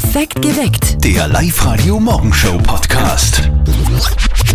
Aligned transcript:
Perfekt 0.00 0.40
geweckt. 0.42 1.04
Der 1.04 1.26
Live-Radio 1.26 1.98
Morgenshow 1.98 2.56
Podcast. 2.58 3.50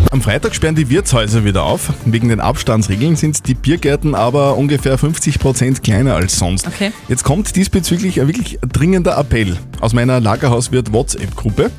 Am 0.09 0.21
Freitag 0.21 0.55
sperren 0.55 0.75
die 0.75 0.89
Wirtshäuser 0.89 1.43
wieder 1.43 1.63
auf. 1.63 1.91
Wegen 2.05 2.29
den 2.29 2.39
Abstandsregeln 2.39 3.17
sind 3.17 3.45
die 3.45 3.53
Biergärten 3.53 4.15
aber 4.15 4.55
ungefähr 4.55 4.97
50% 4.97 5.81
kleiner 5.81 6.15
als 6.15 6.39
sonst. 6.39 6.65
Okay. 6.65 6.93
Jetzt 7.09 7.25
kommt 7.25 7.57
diesbezüglich 7.57 8.21
ein 8.21 8.27
wirklich 8.27 8.57
dringender 8.61 9.17
Appell 9.17 9.57
aus 9.81 9.91
meiner 9.91 10.21
Lagerhauswirt 10.21 10.93
WhatsApp-Gruppe. 10.93 11.71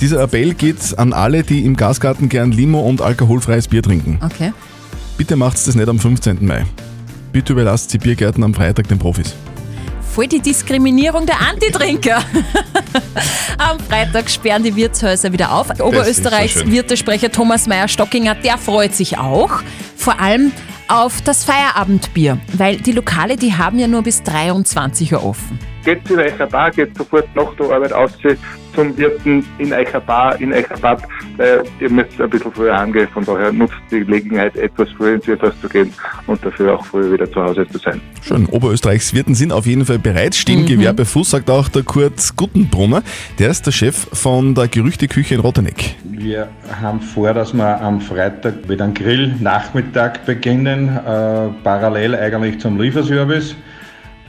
Dieser 0.00 0.22
Appell 0.22 0.54
geht 0.54 0.98
an 0.98 1.12
alle, 1.12 1.42
die 1.42 1.66
im 1.66 1.76
Gasgarten 1.76 2.30
gern 2.30 2.52
Limo 2.52 2.80
und 2.80 3.02
alkoholfreies 3.02 3.68
Bier 3.68 3.82
trinken. 3.82 4.18
Okay. 4.24 4.54
Bitte 5.18 5.36
macht's 5.36 5.64
das 5.64 5.74
nicht 5.74 5.90
am 5.90 5.98
15. 5.98 6.38
Mai. 6.46 6.64
Bitte 7.32 7.52
überlasst 7.52 7.92
die 7.92 7.98
Biergärten 7.98 8.42
am 8.42 8.54
Freitag 8.54 8.88
den 8.88 8.98
Profis. 8.98 9.34
Voll 10.20 10.26
die 10.26 10.40
Diskriminierung 10.40 11.24
der 11.24 11.40
Antitrinker. 11.40 12.22
Am 13.56 13.80
Freitag 13.80 14.28
sperren 14.28 14.62
die 14.62 14.76
Wirtshäuser 14.76 15.32
wieder 15.32 15.50
auf. 15.50 15.70
Oberösterreichs 15.80 16.56
so. 16.56 16.70
Wirtesprecher 16.70 17.32
Thomas 17.32 17.66
Meyer-Stockinger, 17.66 18.34
der 18.34 18.58
freut 18.58 18.94
sich 18.94 19.16
auch. 19.16 19.62
Vor 19.96 20.20
allem 20.20 20.52
auf 20.88 21.22
das 21.22 21.44
Feierabendbier, 21.44 22.38
weil 22.52 22.76
die 22.76 22.92
Lokale, 22.92 23.38
die 23.38 23.54
haben 23.54 23.78
ja 23.78 23.88
nur 23.88 24.02
bis 24.02 24.22
23 24.22 25.14
Uhr 25.14 25.24
offen. 25.24 25.58
Geht 25.84 26.10
in 26.10 26.18
eurer 26.18 26.46
Bar, 26.46 26.70
geht 26.70 26.96
sofort 26.96 27.28
nach 27.34 27.54
der 27.54 27.70
Arbeit 27.70 27.92
aus 27.92 28.12
zum 28.74 28.96
Wirten 28.96 29.44
in 29.58 29.72
eurer 29.72 30.00
Bar, 30.00 30.40
in 30.40 30.52
eurer 30.52 30.76
Pub. 30.80 31.02
Äh, 31.38 31.58
ihr 31.80 31.90
müsst 31.90 32.20
ein 32.20 32.30
bisschen 32.30 32.52
früher 32.52 32.78
heimgehen, 32.78 33.08
von 33.08 33.24
daher 33.24 33.52
nutzt 33.52 33.74
die 33.90 34.00
Gelegenheit, 34.00 34.56
etwas 34.56 34.88
früher 34.96 35.14
ins 35.14 35.26
Wirtshaus 35.26 35.54
zu 35.60 35.68
gehen 35.68 35.92
und 36.26 36.44
dafür 36.44 36.74
auch 36.74 36.84
früher 36.84 37.12
wieder 37.12 37.30
zu 37.30 37.42
Hause 37.42 37.66
zu 37.68 37.78
sein. 37.78 38.00
Schön. 38.22 38.46
Oberösterreichs 38.46 39.14
Wirten 39.14 39.34
sind 39.34 39.52
auf 39.52 39.66
jeden 39.66 39.84
Fall 39.84 39.98
bereit. 39.98 40.34
Stehen 40.34 40.66
Gewerbefuß, 40.66 41.30
sagt 41.30 41.50
auch 41.50 41.68
der 41.68 41.82
Kurt 41.82 42.36
Guttenbrunner. 42.36 43.02
Der 43.38 43.50
ist 43.50 43.66
der 43.66 43.72
Chef 43.72 44.06
von 44.12 44.54
der 44.54 44.68
Gerüchteküche 44.68 45.34
in 45.34 45.40
Rotteneck. 45.40 45.96
Wir 46.04 46.48
haben 46.80 47.00
vor, 47.00 47.32
dass 47.34 47.52
wir 47.54 47.80
am 47.80 48.00
Freitag 48.00 48.68
mit 48.68 48.80
einem 48.80 48.94
Grill-Nachmittag 48.94 50.26
beginnen, 50.26 50.88
äh, 50.88 51.48
parallel 51.64 52.14
eigentlich 52.14 52.60
zum 52.60 52.80
Lieferservice. 52.80 53.56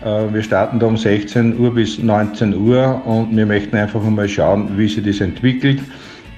Äh, 0.03 0.33
wir 0.33 0.43
starten 0.43 0.79
da 0.79 0.87
um 0.87 0.97
16 0.97 1.59
Uhr 1.59 1.73
bis 1.73 1.99
19 1.99 2.55
Uhr 2.55 3.01
und 3.05 3.35
wir 3.35 3.45
möchten 3.45 3.75
einfach 3.75 4.03
mal 4.03 4.27
schauen, 4.27 4.77
wie 4.77 4.87
sich 4.87 5.03
das 5.03 5.21
entwickelt, 5.21 5.79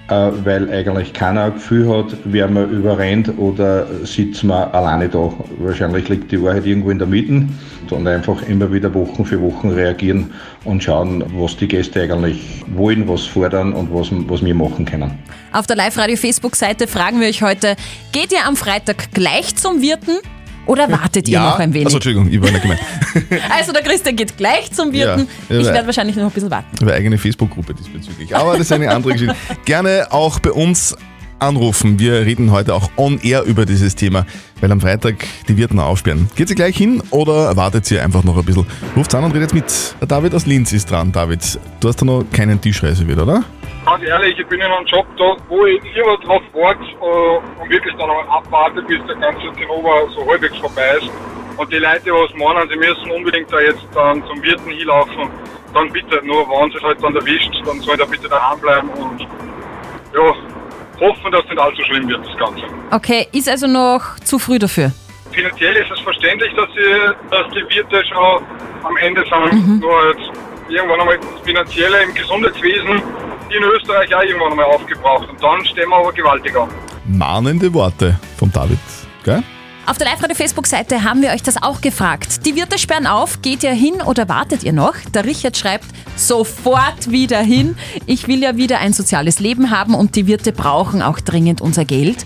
äh, 0.09 0.31
weil 0.43 0.69
eigentlich 0.69 1.13
keiner 1.13 1.45
ein 1.45 1.53
Gefühl 1.53 1.89
hat, 1.89 2.17
wer 2.25 2.47
man 2.49 2.69
überrennt 2.69 3.37
oder 3.37 3.87
sitzt 4.05 4.43
man 4.43 4.69
alleine 4.71 5.07
da. 5.07 5.31
Wahrscheinlich 5.59 6.09
liegt 6.09 6.31
die 6.31 6.41
Wahrheit 6.41 6.65
irgendwo 6.65 6.89
in 6.89 6.99
der 6.99 7.07
Mitte 7.07 7.47
und 7.89 8.07
einfach 8.07 8.41
immer 8.47 8.71
wieder 8.73 8.93
Wochen 8.93 9.23
für 9.23 9.39
Wochen 9.41 9.69
reagieren 9.69 10.31
und 10.65 10.83
schauen, 10.83 11.23
was 11.37 11.55
die 11.55 11.67
Gäste 11.67 12.01
eigentlich 12.01 12.63
wollen, 12.75 13.07
was 13.07 13.25
fordern 13.25 13.71
und 13.71 13.93
was, 13.93 14.09
was 14.11 14.43
wir 14.43 14.55
machen 14.55 14.85
können. 14.85 15.11
Auf 15.51 15.67
der 15.67 15.75
Live-Radio-Facebook-Seite 15.75 16.87
fragen 16.87 17.21
wir 17.21 17.27
euch 17.27 17.43
heute, 17.43 17.75
geht 18.11 18.31
ihr 18.31 18.45
am 18.45 18.55
Freitag 18.55 19.11
gleich 19.13 19.55
zum 19.55 19.81
Wirten 19.81 20.17
oder 20.65 20.89
wartet 20.89 21.27
ihr 21.27 21.39
noch 21.39 21.59
ein 21.59 21.73
wenig? 21.73 21.87
Also 21.87 21.97
Entschuldigung, 21.97 22.31
ich 22.31 22.41
war 22.41 22.51
nicht 22.51 22.61
gemeint. 22.61 22.81
Also 23.49 23.71
der 23.71 23.81
Christian 23.83 24.15
geht 24.15 24.37
gleich 24.37 24.71
zum 24.71 24.91
Wirten. 24.91 25.27
Ja, 25.49 25.59
ich 25.59 25.65
ja. 25.65 25.73
werde 25.73 25.87
wahrscheinlich 25.87 26.15
noch 26.15 26.25
ein 26.25 26.31
bisschen 26.31 26.51
warten. 26.51 26.67
Eine 26.81 26.93
eigene 26.93 27.17
Facebook-Gruppe 27.17 27.73
diesbezüglich. 27.73 28.35
Aber 28.35 28.53
das 28.53 28.61
ist 28.61 28.71
eine 28.71 28.89
andere 28.89 29.13
Geschichte. 29.13 29.35
Gerne 29.65 30.07
auch 30.11 30.39
bei 30.39 30.51
uns 30.51 30.95
anrufen. 31.39 31.99
Wir 31.99 32.25
reden 32.25 32.51
heute 32.51 32.73
auch 32.73 32.89
on 32.97 33.19
air 33.21 33.43
über 33.43 33.65
dieses 33.65 33.95
Thema, 33.95 34.25
weil 34.61 34.71
am 34.71 34.81
Freitag 34.81 35.25
die 35.47 35.57
Wirten 35.57 35.79
aufsperren. 35.79 36.29
Geht 36.35 36.47
sie 36.47 36.55
gleich 36.55 36.77
hin 36.77 37.03
oder 37.11 37.55
wartet 37.55 37.85
sie 37.85 37.99
einfach 37.99 38.23
noch 38.23 38.37
ein 38.37 38.45
bisschen? 38.45 38.65
Ruft 38.95 39.13
an 39.13 39.23
und 39.25 39.33
redet 39.33 39.53
mit. 39.53 39.65
Der 39.99 40.07
David 40.07 40.33
aus 40.33 40.45
Linz 40.45 40.71
ist 40.71 40.89
dran. 40.89 41.11
David, 41.11 41.59
du 41.79 41.87
hast 41.87 42.01
da 42.01 42.05
noch 42.05 42.23
keinen 42.31 42.59
Tischreise 42.59 43.07
wieder, 43.07 43.23
oder? 43.23 43.43
Ganz 43.85 44.03
ehrlich, 44.03 44.39
ich 44.39 44.47
bin 44.47 44.61
in 44.61 44.71
einem 44.71 44.85
Job 44.85 45.05
da, 45.17 45.35
wo 45.49 45.65
ich 45.65 45.83
lieber 45.83 46.17
drauf 46.23 46.41
warte 46.53 46.83
äh, 46.83 47.61
und 47.61 47.69
wirklich 47.69 47.93
dann 47.97 48.09
abwarte, 48.09 48.81
bis 48.83 48.99
der 49.05 49.15
ganze 49.15 49.51
Zinnober 49.55 50.07
so 50.15 50.25
halbwegs 50.25 50.57
vorbei 50.57 50.99
ist. 51.01 51.09
Und 51.57 51.71
die 51.71 51.77
Leute, 51.77 52.01
die 52.05 52.11
was 52.11 52.33
meinen, 52.35 52.69
sie 52.69 52.77
müssen 52.77 53.11
unbedingt 53.11 53.51
da 53.51 53.59
jetzt 53.59 53.85
dann 53.93 54.23
zum 54.25 54.41
Wirten 54.41 54.71
hinlaufen, 54.71 55.29
dann 55.73 55.91
bitte, 55.91 56.21
nur 56.23 56.47
wenn 56.47 56.71
sie 56.71 56.77
es 56.77 56.83
halt 56.83 57.03
dann 57.03 57.15
erwischt, 57.15 57.51
dann 57.65 57.79
soll 57.81 57.99
er 57.99 58.07
bitte 58.07 58.29
daheim 58.29 58.59
bleiben 58.61 58.89
und 58.89 59.21
ja, 59.21 60.33
hoffen, 60.99 61.31
dass 61.31 61.43
nicht 61.43 61.59
allzu 61.59 61.83
schlimm 61.83 62.07
wird, 62.07 62.25
das 62.25 62.37
Ganze. 62.37 62.63
Okay, 62.91 63.27
ist 63.33 63.49
also 63.49 63.67
noch 63.67 64.17
zu 64.23 64.39
früh 64.39 64.59
dafür. 64.59 64.91
Finanziell 65.31 65.75
ist 65.75 65.91
es 65.91 65.99
verständlich, 65.99 66.53
dass, 66.55 66.69
sie, 66.73 67.29
dass 67.29 67.47
die 67.49 67.75
Wirte 67.75 68.03
schon 68.05 68.45
am 68.83 68.97
Ende 68.97 69.23
sind. 69.23 69.79
Nur 69.81 70.07
jetzt 70.09 70.31
irgendwann 70.69 71.01
einmal 71.01 71.17
das 71.17 71.41
Finanzielle 71.43 72.03
im 72.03 72.13
Gesundheitswesen 72.13 73.01
in 73.55 73.63
Österreich 73.63 74.13
auch 74.15 74.21
irgendwann 74.21 74.51
einmal 74.51 74.65
aufgebraucht. 74.65 75.29
Und 75.29 75.41
dann 75.41 75.65
stehen 75.65 75.89
wir 75.89 75.97
aber 75.97 76.11
gewaltig 76.11 76.55
an. 76.55 76.69
Mahnende 77.05 77.73
Worte 77.73 78.19
vom 78.37 78.51
David. 78.51 78.79
Gell? 79.23 79.43
Auf 79.85 79.97
der 79.97 80.07
Live-Radio-Facebook-Seite 80.07 81.03
haben 81.03 81.21
wir 81.21 81.31
euch 81.31 81.43
das 81.43 81.61
auch 81.61 81.81
gefragt. 81.81 82.45
Die 82.45 82.55
Wirte 82.55 82.79
sperren 82.79 83.05
auf, 83.05 83.41
geht 83.41 83.63
ihr 83.63 83.73
hin 83.73 83.95
oder 84.01 84.29
wartet 84.29 84.63
ihr 84.63 84.71
noch? 84.71 84.95
Der 85.13 85.25
Richard 85.25 85.57
schreibt, 85.57 85.85
sofort 86.15 87.11
wieder 87.11 87.39
hin. 87.39 87.75
Ich 88.05 88.29
will 88.29 88.41
ja 88.41 88.55
wieder 88.55 88.79
ein 88.79 88.93
soziales 88.93 89.41
Leben 89.41 89.71
haben 89.71 89.93
und 89.93 90.15
die 90.15 90.25
Wirte 90.25 90.53
brauchen 90.53 91.01
auch 91.01 91.19
dringend 91.19 91.59
unser 91.59 91.83
Geld. 91.83 92.25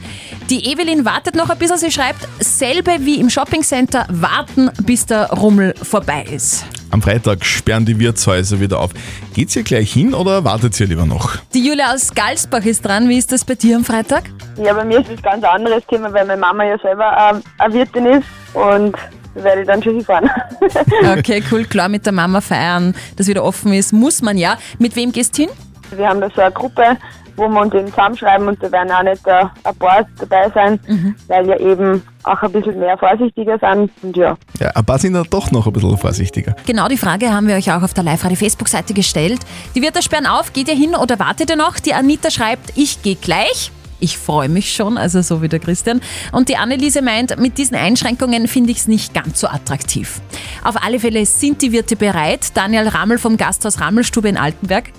Die 0.51 0.71
Evelyn 0.71 1.03
wartet 1.03 1.35
noch 1.35 1.49
ein 1.49 1.57
bisschen, 1.57 1.79
sie 1.79 1.91
schreibt, 1.91 2.27
selbe 2.39 2.97
wie 2.99 3.19
im 3.19 3.31
Shoppingcenter, 3.31 4.05
warten 4.09 4.69
bis 4.83 5.07
der 5.07 5.31
Rummel 5.31 5.73
vorbei 5.81 6.27
ist. 6.29 6.63
Am 6.89 7.01
Freitag 7.01 7.43
sperren 7.45 7.85
die 7.85 7.99
Wirtshäuser 7.99 8.59
wieder 8.59 8.79
auf. 8.79 8.91
Geht's 9.33 9.55
ihr 9.55 9.63
gleich 9.63 9.91
hin 9.91 10.13
oder 10.13 10.43
wartet 10.43 10.79
ihr 10.79 10.87
lieber 10.87 11.05
noch? 11.05 11.35
Die 11.53 11.67
Julia 11.67 11.93
aus 11.93 12.13
Galsbach 12.13 12.63
ist 12.65 12.85
dran. 12.85 13.09
Wie 13.09 13.17
ist 13.17 13.31
das 13.31 13.43
bei 13.43 13.55
dir 13.55 13.75
am 13.75 13.83
Freitag? 13.83 14.23
Ja, 14.57 14.73
bei 14.73 14.85
mir 14.85 14.99
ist 14.99 15.09
es 15.09 15.17
ein 15.17 15.23
ganz 15.23 15.43
anderes 15.43 15.85
Thema, 15.87 16.11
weil 16.13 16.25
meine 16.25 16.39
Mama 16.39 16.63
ja 16.63 16.77
selber 16.79 17.33
ähm, 17.33 17.41
eine 17.57 17.73
Wirtin 17.73 18.05
ist 18.05 18.27
und 18.53 18.95
werde 19.35 19.61
ich 19.61 19.67
dann 19.67 19.83
schon 19.83 19.95
hinfahren. 19.95 20.29
Okay, 21.17 21.43
cool, 21.51 21.65
klar, 21.65 21.89
mit 21.89 22.05
der 22.05 22.13
Mama 22.13 22.41
feiern, 22.41 22.95
das 23.15 23.27
wieder 23.27 23.43
offen 23.43 23.73
ist, 23.73 23.93
muss 23.93 24.21
man 24.21 24.37
ja. 24.37 24.57
Mit 24.79 24.95
wem 24.95 25.11
gehst 25.11 25.37
du 25.37 25.43
hin? 25.43 25.51
Wir 25.95 26.07
haben 26.07 26.19
da 26.19 26.29
so 26.35 26.41
eine 26.41 26.51
Gruppe, 26.51 26.97
wo 27.35 27.47
wir 27.47 27.61
uns 27.61 27.73
eben 27.73 27.87
zusammenschreiben 27.87 28.47
und 28.47 28.61
da 28.61 28.71
werden 28.71 28.91
auch 28.91 29.03
nicht 29.03 29.25
äh, 29.27 29.45
ein 29.63 29.75
paar 29.75 30.05
dabei 30.19 30.49
sein, 30.53 30.79
weil 31.27 31.47
wir 31.47 31.59
eben 31.59 32.01
auch 32.27 32.41
ein 32.41 32.51
bisschen 32.51 32.79
mehr 32.79 32.97
vorsichtiger 32.97 33.57
sind. 33.59 33.91
Und 34.01 34.17
ja, 34.17 34.38
Ja, 34.59 34.69
ein 34.71 34.85
paar 34.85 34.99
sind 34.99 35.13
da 35.13 35.23
doch 35.29 35.51
noch 35.51 35.67
ein 35.67 35.73
bisschen 35.73 35.97
vorsichtiger. 35.97 36.55
Genau 36.65 36.88
die 36.88 36.97
Frage 36.97 37.31
haben 37.31 37.47
wir 37.47 37.55
euch 37.55 37.71
auch 37.71 37.81
auf 37.83 37.93
der 37.93 38.03
Live-Radio-Facebook-Seite 38.03 38.93
gestellt. 38.93 39.39
Die 39.75 39.81
Wirte 39.81 40.01
sperren 40.01 40.25
auf, 40.25 40.53
geht 40.53 40.67
ihr 40.67 40.75
hin 40.75 40.95
oder 40.95 41.19
wartet 41.19 41.49
ihr 41.49 41.55
noch? 41.55 41.79
Die 41.79 41.93
Anita 41.93 42.29
schreibt, 42.29 42.73
ich 42.75 43.01
gehe 43.01 43.16
gleich. 43.16 43.71
Ich 43.99 44.17
freue 44.17 44.47
mich 44.47 44.73
schon, 44.75 44.95
also 44.97 45.21
so 45.21 45.41
wie 45.41 45.49
der 45.49 45.57
Christian. 45.59 46.01
Und 46.31 46.49
die 46.49 46.57
Anneliese 46.57 47.01
meint, 47.01 47.39
mit 47.39 47.57
diesen 47.57 47.75
Einschränkungen 47.75 48.47
finde 48.47 48.69
ich 48.71 48.77
es 48.77 48.87
nicht 48.87 49.13
ganz 49.16 49.39
so 49.39 49.47
attraktiv. 49.47 50.21
Auf 50.63 50.75
alle 50.83 50.99
Fälle 50.99 51.25
sind 51.25 51.63
die 51.63 51.71
Wirte 51.71 51.95
bereit. 51.95 52.55
Daniel 52.55 52.87
Rammel 52.89 53.17
vom 53.17 53.37
Gasthaus 53.37 53.81
Rammelstube 53.81 54.29
in 54.29 54.37
Altenberg. 54.37 54.91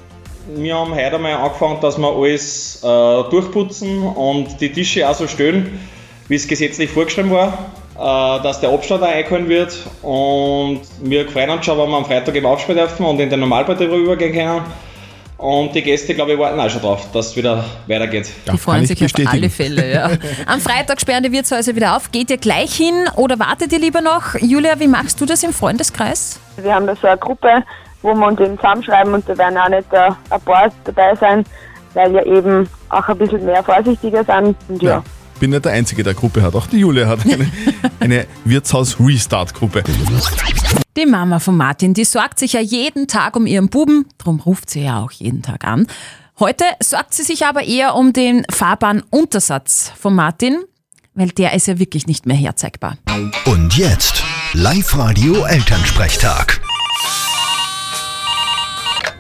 Wir 0.56 0.75
haben 0.77 0.93
heute 0.94 1.15
einmal 1.15 1.34
angefangen, 1.34 1.78
dass 1.81 1.99
wir 1.99 2.09
alles 2.11 2.83
äh, 2.83 2.87
durchputzen 3.31 4.03
und 4.03 4.61
die 4.61 4.72
Tische 4.72 5.09
auch 5.09 5.15
so 5.15 5.27
stellen, 5.28 5.78
wie 6.28 6.34
es 6.34 6.47
gesetzlich 6.47 6.91
vorgeschrieben 6.91 7.31
war, 7.31 7.59
äh, 7.97 8.43
dass 8.43 8.61
der 8.61 8.71
Abstand 8.71 9.03
auch 9.03 9.09
eingehalten 9.09 9.49
wird. 9.49 9.77
Und 10.03 10.83
wir 11.03 11.28
freuen 11.28 11.50
uns 11.50 11.65
schon, 11.65 11.78
wenn 11.78 11.89
wir 11.89 11.97
am 11.97 12.05
Freitag 12.05 12.34
eben 12.34 12.47
aufspielen 12.47 12.78
dürfen 12.78 13.05
und 13.05 13.19
in 13.21 13.31
den 13.31 13.41
Normalbetrieb 13.41 13.91
übergehen 13.91 14.33
können. 14.33 14.62
Und 15.38 15.72
die 15.72 15.83
Gäste, 15.83 16.15
glaube 16.15 16.33
ich, 16.33 16.38
warten 16.38 16.59
auch 16.59 16.69
schon 16.69 16.83
drauf, 16.83 17.06
dass 17.12 17.28
es 17.28 17.37
wieder 17.37 17.65
weitergeht. 17.87 18.28
Ja, 18.44 18.53
Die 18.53 18.59
freuen 18.59 18.84
kann 18.84 18.93
ich 18.93 18.99
sich 18.99 19.27
auf 19.27 19.33
alle 19.33 19.49
Fälle. 19.49 19.93
Ja. 19.93 20.11
Am 20.47 20.61
Freitag 20.61 21.00
sperren 21.00 21.22
die 21.22 21.31
Wirtshäuser 21.31 21.77
wieder 21.77 21.97
auf. 21.97 22.11
Geht 22.11 22.31
ihr 22.31 22.38
gleich 22.38 22.75
hin 22.75 23.06
oder 23.15 23.38
wartet 23.38 23.72
ihr 23.72 23.78
lieber 23.78 24.00
noch? 24.00 24.34
Julia, 24.41 24.81
wie 24.81 24.88
machst 24.88 25.21
du 25.21 25.27
das 25.27 25.44
im 25.44 25.53
Freundeskreis? 25.53 26.41
wir 26.62 26.75
haben 26.75 26.88
da 26.88 26.97
so 26.97 27.06
eine 27.06 27.17
Gruppe, 27.19 27.62
wo 28.03 28.15
wir 28.15 28.27
uns 28.27 28.41
eben 28.41 28.56
zusammenschreiben 28.56 29.15
und 29.15 29.28
da 29.28 29.38
werden 29.38 29.59
auch 29.59 29.69
nicht 29.69 29.93
äh, 29.93 30.11
ein 30.31 30.41
paar 30.41 30.70
dabei 30.85 31.14
sein, 31.14 31.44
weil 31.94 32.12
wir 32.12 32.26
eben 32.26 32.69
auch 32.88 33.08
ein 33.08 33.19
bisschen 33.19 33.44
mehr 33.44 33.62
vorsichtiger 33.62 34.25
sind. 34.25 34.56
Und 34.69 34.82
ja. 34.82 34.91
Ja. 34.91 35.05
Bin 35.38 35.50
nicht 35.50 35.64
der 35.64 35.73
Einzige, 35.73 36.02
der 36.02 36.14
Gruppe 36.14 36.43
hat. 36.43 36.55
Auch 36.55 36.67
die 36.67 36.79
Julia 36.79 37.06
hat 37.06 37.25
eine, 37.25 37.50
eine 38.00 38.26
Wirtshaus-Restart-Gruppe. 38.44 39.85
Die 40.96 41.06
Mama 41.06 41.38
von 41.38 41.56
Martin, 41.56 41.94
die 41.94 42.05
sorgt 42.05 42.40
sich 42.40 42.55
ja 42.55 42.61
jeden 42.61 43.06
Tag 43.06 43.37
um 43.37 43.46
ihren 43.46 43.69
Buben, 43.69 44.06
darum 44.19 44.40
ruft 44.40 44.70
sie 44.70 44.82
ja 44.82 45.00
auch 45.00 45.12
jeden 45.12 45.43
Tag 45.43 45.64
an. 45.64 45.87
Heute 46.40 46.64
sorgt 46.82 47.14
sie 47.14 47.23
sich 47.23 47.46
aber 47.46 47.62
eher 47.62 47.94
um 47.94 48.12
den 48.12 48.44
fahrbaren 48.50 49.02
Untersatz 49.11 49.93
von 49.99 50.14
Martin, 50.14 50.58
weil 51.14 51.29
der 51.29 51.52
ist 51.55 51.67
ja 51.69 51.79
wirklich 51.79 52.06
nicht 52.06 52.26
mehr 52.26 52.37
herzeigbar. 52.37 52.96
Und 53.44 53.76
jetzt 53.76 54.23
Live-Radio 54.55 55.44
Elternsprechtag. 55.44 56.61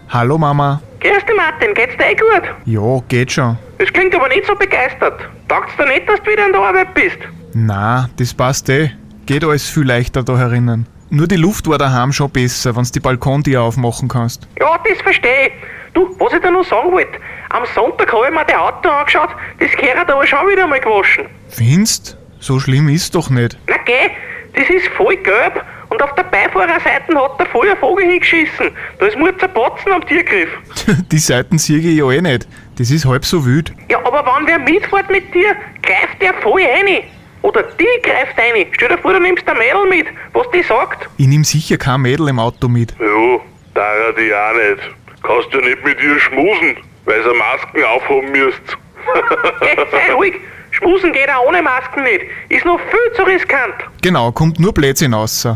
Hallo 0.08 0.38
Mama. 0.38 0.80
Grüß 1.00 1.24
dich 1.26 1.36
Martin, 1.36 1.74
geht's 1.74 1.96
dir 1.96 2.06
eh 2.10 2.14
gut? 2.16 2.42
Ja, 2.64 3.00
geht 3.08 3.30
schon. 3.30 3.56
Das 3.78 3.92
klingt 3.92 4.14
aber 4.14 4.28
nicht 4.28 4.46
so 4.46 4.54
begeistert. 4.54 5.20
Taugt's 5.46 5.76
dir 5.76 5.86
nicht, 5.86 6.08
dass 6.08 6.20
du 6.22 6.30
wieder 6.32 6.46
in 6.46 6.52
der 6.52 6.60
Arbeit 6.60 6.92
bist? 6.94 7.18
Na, 7.54 8.08
das 8.16 8.34
passt 8.34 8.68
eh. 8.68 8.90
Geht 9.26 9.44
alles 9.44 9.68
viel 9.68 9.84
leichter 9.84 10.24
da 10.24 10.36
herinnen. 10.36 10.86
Nur 11.10 11.28
die 11.28 11.36
Luft 11.36 11.68
war 11.68 11.78
daheim 11.78 12.12
schon 12.12 12.30
besser, 12.30 12.74
wenn 12.74 12.82
du 12.84 12.90
die 12.90 13.00
Balkontür 13.00 13.62
aufmachen 13.62 14.08
kannst. 14.08 14.48
Ja, 14.58 14.76
das 14.88 15.00
verstehe 15.00 15.46
ich. 15.48 15.52
Du, 15.94 16.14
was 16.18 16.32
ich 16.32 16.40
da 16.40 16.50
noch 16.50 16.64
sagen 16.64 16.92
wollte, 16.92 17.18
am 17.50 17.64
Sonntag 17.74 18.12
habe 18.12 18.26
ich 18.26 18.30
mir 18.32 18.44
das 18.44 18.56
Auto 18.56 18.88
angeschaut, 18.88 19.30
das 19.58 19.70
gehört 19.72 20.10
aber 20.10 20.26
schon 20.26 20.48
wieder 20.48 20.66
mal 20.66 20.80
gewaschen. 20.80 21.26
Findest? 21.48 22.16
So 22.40 22.60
schlimm 22.60 22.88
ist 22.88 23.14
doch 23.14 23.30
nicht. 23.30 23.56
Na 23.68 23.76
geh, 23.84 24.10
das 24.54 24.68
ist 24.68 24.88
voll 24.96 25.16
gelb 25.16 25.64
und 25.90 26.02
auf 26.02 26.14
der 26.14 26.24
Beifahrerseite 26.24 27.14
hat 27.14 27.38
der 27.38 27.46
voll 27.46 27.70
ein 27.70 27.76
Vogel 27.78 28.06
hingeschissen. 28.06 28.70
Da 28.98 29.06
ist 29.06 29.16
mir 29.16 29.36
zerplatzen 29.38 29.92
am 29.92 30.06
Tiergriff. 30.06 30.50
Die 31.10 31.18
Seiten 31.18 31.58
sehe 31.58 31.78
ich 31.78 31.96
ja 31.96 32.10
eh 32.10 32.20
nicht. 32.20 32.46
Das 32.76 32.90
ist 32.90 33.06
halb 33.06 33.24
so 33.24 33.44
wild. 33.44 33.72
Ja, 33.90 33.98
aber 34.04 34.24
wenn 34.24 34.46
wer 34.46 34.58
mitfährt 34.58 35.10
mit 35.10 35.34
dir, 35.34 35.56
greift 35.82 36.20
der 36.20 36.34
voll 36.34 36.62
rein. 36.62 37.02
Oder 37.42 37.62
die 37.62 37.86
greift 38.02 38.36
rein. 38.36 38.66
Stell 38.72 38.88
dir 38.88 38.98
vor, 38.98 39.12
du 39.12 39.20
nimmst 39.20 39.48
ein 39.48 39.56
Mädel 39.56 39.88
mit, 39.88 40.06
was 40.32 40.50
die 40.50 40.62
sagt. 40.62 41.08
Ich 41.16 41.26
nehm 41.26 41.44
sicher 41.44 41.78
kein 41.78 42.02
Mädel 42.02 42.28
im 42.28 42.38
Auto 42.38 42.68
mit. 42.68 42.94
Ja, 42.98 43.40
da 43.74 44.12
die 44.12 44.34
auch 44.34 44.54
nicht. 44.54 44.94
Kannst 45.22 45.52
ja 45.52 45.60
nicht 45.60 45.84
mit 45.84 46.00
ihr 46.02 46.18
schmusen, 46.20 46.76
weil 47.04 47.22
sie 47.22 47.36
Masken 47.36 47.84
aufhaben 47.84 48.32
müsst. 48.32 48.76
Geh, 49.60 49.76
sei 49.90 50.12
ruhig. 50.12 50.34
Schmusen 50.70 51.12
geht 51.12 51.30
auch 51.30 51.46
ohne 51.46 51.62
Masken 51.62 52.02
nicht. 52.02 52.22
Ist 52.48 52.64
noch 52.64 52.78
viel 52.78 53.12
zu 53.16 53.22
riskant. 53.22 53.74
Genau, 54.02 54.30
kommt 54.32 54.60
nur 54.60 54.72
Blödsinn 54.74 55.14
raus. 55.14 55.46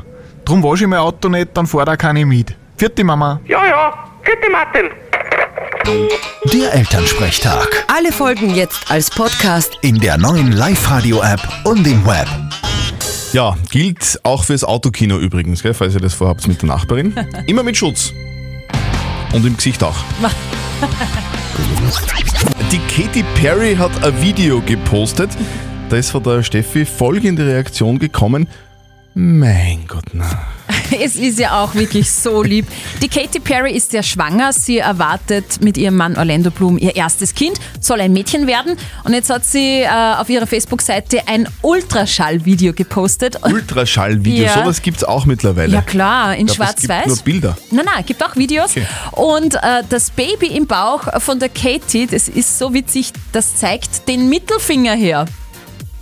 Drum 0.45 0.63
wasche 0.63 0.85
ich 0.85 0.91
mein 0.91 0.99
Auto 0.99 1.29
nicht, 1.29 1.49
dann 1.55 1.67
fahr 1.67 1.85
da 1.85 1.97
keine 1.97 2.27
mit. 2.27 2.55
Vierte 2.77 3.05
Mama. 3.05 3.41
Ja, 3.47 3.65
ja. 3.67 3.95
Vierte 4.23 4.51
Martin. 4.51 4.91
Der 6.53 6.75
Elternsprechtag. 6.75 7.85
Alle 7.89 8.13
Folgen 8.13 8.55
jetzt 8.55 8.91
als 8.91 9.11
Podcast. 9.11 9.79
In 9.83 9.99
der 10.01 10.19
neuen 10.19 10.53
Live-Radio-App 10.53 11.41
und 11.65 11.87
im 11.87 12.05
Web. 12.07 12.27
Ja, 13.33 13.57
gilt 13.71 14.21
auch 14.25 14.45
fürs 14.45 14.65
Autokino 14.65 15.19
übrigens, 15.19 15.63
gell, 15.63 15.75
falls 15.75 15.95
ihr 15.95 16.01
das 16.01 16.15
vorhabt 16.15 16.47
mit 16.49 16.61
der 16.61 16.69
Nachbarin. 16.69 17.15
Immer 17.47 17.63
mit 17.63 17.77
Schutz. 17.77 18.13
Und 19.33 19.47
im 19.47 19.57
Gesicht 19.57 19.83
auch. 19.83 19.97
Die 22.73 22.79
Katy 22.79 23.25
Perry 23.41 23.77
hat 23.77 24.05
ein 24.05 24.21
Video 24.21 24.61
gepostet. 24.61 25.31
Da 25.89 25.97
ist 25.97 26.11
von 26.11 26.23
der 26.23 26.43
Steffi 26.43 26.85
folgende 26.85 27.47
Reaktion 27.47 27.99
gekommen. 27.99 28.49
Mein 29.15 29.87
Gott, 29.87 30.05
na. 30.13 30.25
Es 31.01 31.17
ist 31.17 31.39
ja 31.39 31.63
auch 31.63 31.75
wirklich 31.75 32.11
so 32.11 32.43
lieb. 32.43 32.67
Die 33.01 33.09
Katy 33.09 33.41
Perry 33.41 33.73
ist 33.73 33.93
ja 33.95 34.03
schwanger. 34.03 34.53
Sie 34.53 34.79
erwartet 34.79 35.63
mit 35.63 35.79
ihrem 35.79 35.97
Mann 35.97 36.17
Orlando 36.19 36.51
Bloom 36.51 36.77
ihr 36.77 36.95
erstes 36.97 37.35
Kind, 37.35 37.59
soll 37.81 38.01
ein 38.03 38.13
Mädchen 38.13 38.47
werden. 38.47 38.77
Und 39.05 39.15
jetzt 39.15 39.31
hat 39.31 39.45
sie 39.45 39.81
äh, 39.83 39.89
auf 39.89 40.29
ihrer 40.29 40.47
Facebook-Seite 40.47 41.27
ein 41.29 41.49
Ultraschall-Video 41.63 42.75
gepostet. 42.75 43.39
Ultraschallvideo, 43.43 44.45
Ja. 44.45 44.55
sowas 44.55 44.83
gibt 44.83 44.99
es 44.99 45.05
auch 45.05 45.25
mittlerweile. 45.25 45.73
Ja 45.73 45.81
klar, 45.83 46.37
in 46.37 46.49
Schwarz-Weiß. 46.49 47.07
nur 47.07 47.17
Bilder. 47.19 47.57
Nein, 47.71 47.87
nein, 47.87 48.05
gibt 48.05 48.23
auch 48.23 48.37
Videos. 48.37 48.71
Okay. 48.73 48.87
Und 49.13 49.55
äh, 49.55 49.83
das 49.89 50.11
Baby 50.11 50.49
im 50.49 50.67
Bauch 50.67 51.05
von 51.23 51.39
der 51.39 51.49
Katie, 51.49 52.07
das 52.07 52.29
ist 52.29 52.59
so 52.59 52.75
witzig, 52.75 53.13
das 53.33 53.57
zeigt 53.57 54.09
den 54.09 54.29
Mittelfinger 54.29 54.95
her. 54.95 55.25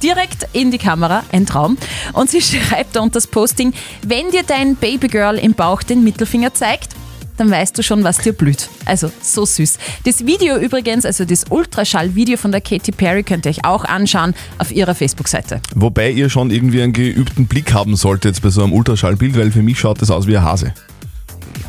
Direkt 0.02 0.49
in 0.52 0.70
die 0.70 0.79
Kamera, 0.79 1.25
ein 1.32 1.47
Traum. 1.47 1.76
Und 2.12 2.31
sie 2.31 2.41
schreibt 2.41 2.97
da 2.97 3.00
unter 3.00 3.14
das 3.14 3.26
Posting, 3.26 3.73
wenn 4.02 4.31
dir 4.31 4.43
dein 4.43 4.76
Babygirl 4.76 5.38
im 5.38 5.55
Bauch 5.55 5.82
den 5.82 6.02
Mittelfinger 6.05 6.55
zeigt, 6.55 6.94
dann 7.37 7.50
weißt 7.50 7.76
du 7.79 7.82
schon, 7.82 8.05
was 8.05 8.19
dir 8.19 8.35
blüht. 8.35 8.69
Also 8.85 9.11
so 9.23 9.47
süß. 9.47 9.79
Das 10.05 10.26
Video 10.26 10.58
übrigens, 10.58 11.06
also 11.06 11.25
das 11.25 11.44
Ultraschall-Video 11.49 12.37
von 12.37 12.52
der 12.52 12.61
Katy 12.61 12.93
Perry 12.93 13.23
könnt 13.23 13.47
ihr 13.47 13.50
euch 13.50 13.64
auch 13.64 13.85
anschauen 13.87 14.35
auf 14.58 14.70
ihrer 14.70 14.94
Facebook-Seite. 14.94 15.62
Wobei 15.75 16.11
ihr 16.11 16.29
schon 16.29 16.50
irgendwie 16.50 16.82
einen 16.82 16.93
geübten 16.93 17.47
Blick 17.47 17.73
haben 17.73 17.97
solltet 17.97 18.43
bei 18.43 18.50
so 18.50 18.62
einem 18.62 18.75
Ultraschallbild, 18.75 19.38
weil 19.38 19.50
für 19.50 19.62
mich 19.62 19.79
schaut 19.79 20.02
das 20.02 20.11
aus 20.11 20.26
wie 20.26 20.37
ein 20.37 20.44
Hase. 20.44 20.75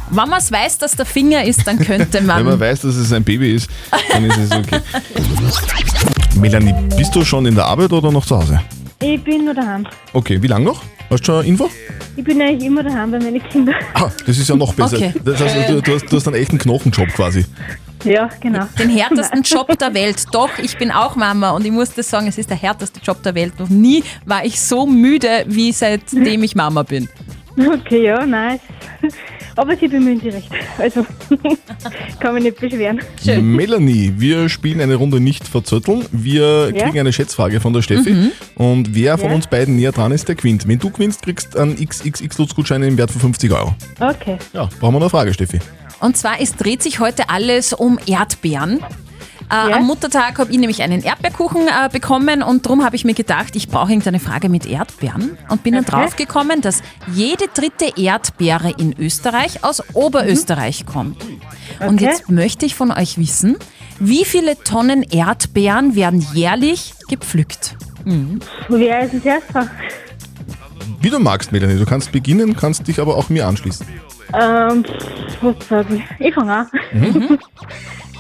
Wenn 0.10 0.28
man 0.28 0.40
es 0.40 0.52
weiß, 0.52 0.78
dass 0.80 0.92
der 0.92 1.06
Finger 1.06 1.46
ist, 1.46 1.66
dann 1.66 1.80
könnte 1.80 2.14
Wenn 2.20 2.26
man 2.26 2.44
man... 2.44 2.60
weiß, 2.60 2.82
dass 2.82 2.96
es 2.96 3.14
ein 3.14 3.24
Baby 3.24 3.56
ist, 3.56 3.70
dann 4.12 4.26
ist 4.26 4.38
es 4.38 4.52
okay. 4.52 4.82
Melanie, 6.40 6.74
bist 6.98 7.16
du 7.16 7.24
schon 7.24 7.46
in 7.46 7.56
der 7.56 7.66
Arbeit 7.66 7.92
oder 7.92 8.12
noch 8.12 8.26
zu 8.26 8.38
Hause? 8.38 8.62
Ich 9.02 9.24
bin 9.24 9.46
nur 9.46 9.54
daheim. 9.54 9.86
Okay, 10.14 10.42
wie 10.42 10.48
lange 10.48 10.66
noch? 10.66 10.82
Hast 11.10 11.22
du 11.22 11.26
schon 11.26 11.36
eine 11.40 11.48
Info? 11.48 11.70
Ich 12.16 12.24
bin 12.24 12.42
eigentlich 12.42 12.68
immer 12.68 12.84
daheim 12.84 13.12
bei 13.12 13.20
meinen 13.20 13.42
Kindern. 13.50 13.76
Ah, 13.94 14.10
das 14.26 14.38
ist 14.38 14.48
ja 14.50 14.56
noch 14.56 14.74
besser. 14.74 14.98
Okay. 14.98 15.14
Das 15.24 15.40
heißt, 15.40 15.70
du, 15.70 15.82
du, 15.82 15.96
hast, 15.96 16.12
du 16.12 16.16
hast 16.16 16.28
einen 16.28 16.38
echten 16.38 16.58
Knochenjob 16.58 17.10
quasi. 17.10 17.46
Ja, 18.04 18.30
genau. 18.40 18.66
Den 18.80 18.90
härtesten 18.90 19.42
Job 19.44 19.78
der 19.78 19.94
Welt. 19.94 20.26
Doch, 20.32 20.50
ich 20.58 20.78
bin 20.78 20.92
auch 20.92 21.16
Mama 21.16 21.52
und 21.52 21.66
ich 21.66 21.72
muss 21.72 21.94
das 21.94 22.10
sagen, 22.10 22.28
es 22.28 22.38
ist 22.38 22.50
der 22.50 22.58
härteste 22.58 23.00
Job 23.04 23.22
der 23.24 23.36
Welt. 23.36 23.60
Noch 23.60 23.70
nie 23.70 24.04
war 24.26 24.46
ich 24.46 24.60
so 24.60 24.86
müde, 24.86 25.46
wie 25.48 25.72
seitdem 25.72 26.44
ich 26.44 26.56
Mama 26.56 26.84
bin. 26.84 27.10
Okay, 27.58 28.06
ja, 28.06 28.26
nice. 28.26 28.62
Aber 29.56 29.76
sie 29.78 29.88
bemühen 29.88 30.20
sich 30.20 30.34
recht. 30.34 30.50
Also, 30.78 31.06
kann 32.20 32.34
mich 32.36 32.44
nicht 32.44 32.60
beschweren. 32.60 33.02
Melanie, 33.42 34.14
wir 34.18 34.50
spielen 34.50 34.82
eine 34.82 34.96
Runde 34.96 35.20
nicht 35.20 35.48
verzötteln. 35.48 36.06
Wir 36.12 36.72
Ja. 36.76 36.84
kriegen 36.86 37.00
eine 37.00 37.14
Schätzfrage 37.14 37.60
von 37.60 37.74
der 37.74 37.82
Steffi. 37.82 38.12
Mhm. 38.12 38.32
Und 38.56 38.96
wer 38.96 39.18
von 39.18 39.30
Ja. 39.30 39.36
uns 39.36 39.48
beiden 39.48 39.76
näher 39.76 39.92
dran 39.92 40.12
ist, 40.12 40.28
der 40.28 40.36
gewinnt. 40.36 40.68
Wenn 40.68 40.80
du 40.80 40.90
gewinnst, 40.90 41.22
kriegst 41.24 41.56
du 41.56 41.60
einen 41.60 41.76
XXX-Lutz-Gutschein 41.78 42.84
im 42.84 42.98
Wert 42.98 43.12
von 43.12 43.22
50 43.22 43.52
Euro. 43.52 43.76
Okay. 44.00 44.38
Ja, 44.54 44.70
brauchen 44.80 44.94
wir 44.96 45.00
noch 45.00 45.02
eine 45.02 45.10
Frage, 45.10 45.34
Steffi. 45.34 45.60
Und 46.00 46.18
zwar, 46.18 46.40
es 46.42 46.56
dreht 46.56 46.82
sich 46.82 47.00
heute 47.00 47.30
alles 47.30 47.74
um 47.74 48.00
Erdbeeren. 48.08 48.80
Äh, 49.52 49.74
Am 49.74 49.86
Muttertag 49.86 50.40
habe 50.40 50.50
ich 50.52 50.58
nämlich 50.58 50.82
einen 50.82 51.04
Erdbeerkuchen 51.04 51.68
äh, 51.68 51.90
bekommen 51.92 52.42
und 52.42 52.66
darum 52.66 52.86
habe 52.86 52.96
ich 52.96 53.04
mir 53.04 53.14
gedacht, 53.14 53.56
ich 53.58 53.68
brauche 53.68 53.90
irgendeine 53.92 54.20
Frage 54.22 54.48
mit 54.48 54.66
Erdbeeren 54.66 55.38
und 55.50 55.62
bin 55.64 55.74
dann 55.74 55.84
Okay. 55.84 55.92
draufgekommen, 55.92 56.62
dass 56.62 56.82
jede 57.14 57.46
dritte 57.54 57.92
Erdbeere 58.02 58.72
in 58.78 58.98
Österreich 58.98 59.64
aus 59.66 59.84
Oberösterreich 59.94 60.86
kommt. 60.86 61.22
Und 61.82 61.96
Okay. 61.96 62.06
jetzt 62.06 62.30
möchte 62.30 62.66
ich 62.66 62.76
von 62.76 62.92
euch 62.92 63.18
wissen, 63.18 63.58
wie 64.00 64.24
viele 64.24 64.56
Tonnen 64.64 65.04
Erdbeeren 65.04 65.96
werden 65.96 66.26
jährlich 66.34 66.94
gepflückt? 67.10 67.76
Wer 68.70 69.02
ist 69.02 69.14
das 69.16 69.26
erste? 69.26 69.70
Wie 71.02 71.10
du 71.10 71.20
magst, 71.20 71.52
Melanie. 71.52 71.78
Du 71.78 71.86
kannst 71.86 72.12
beginnen, 72.14 72.56
kannst 72.56 72.88
dich 72.88 73.00
aber 73.02 73.18
auch 73.18 73.28
mir 73.30 73.48
anschließen. 73.48 73.86
Ähm, 74.34 74.86
was 75.42 75.56
sag 75.68 75.86
ich? 75.92 76.02
Ich 76.20 76.34
fange 76.34 76.54
an. 76.54 76.68
Mhm. 76.94 77.38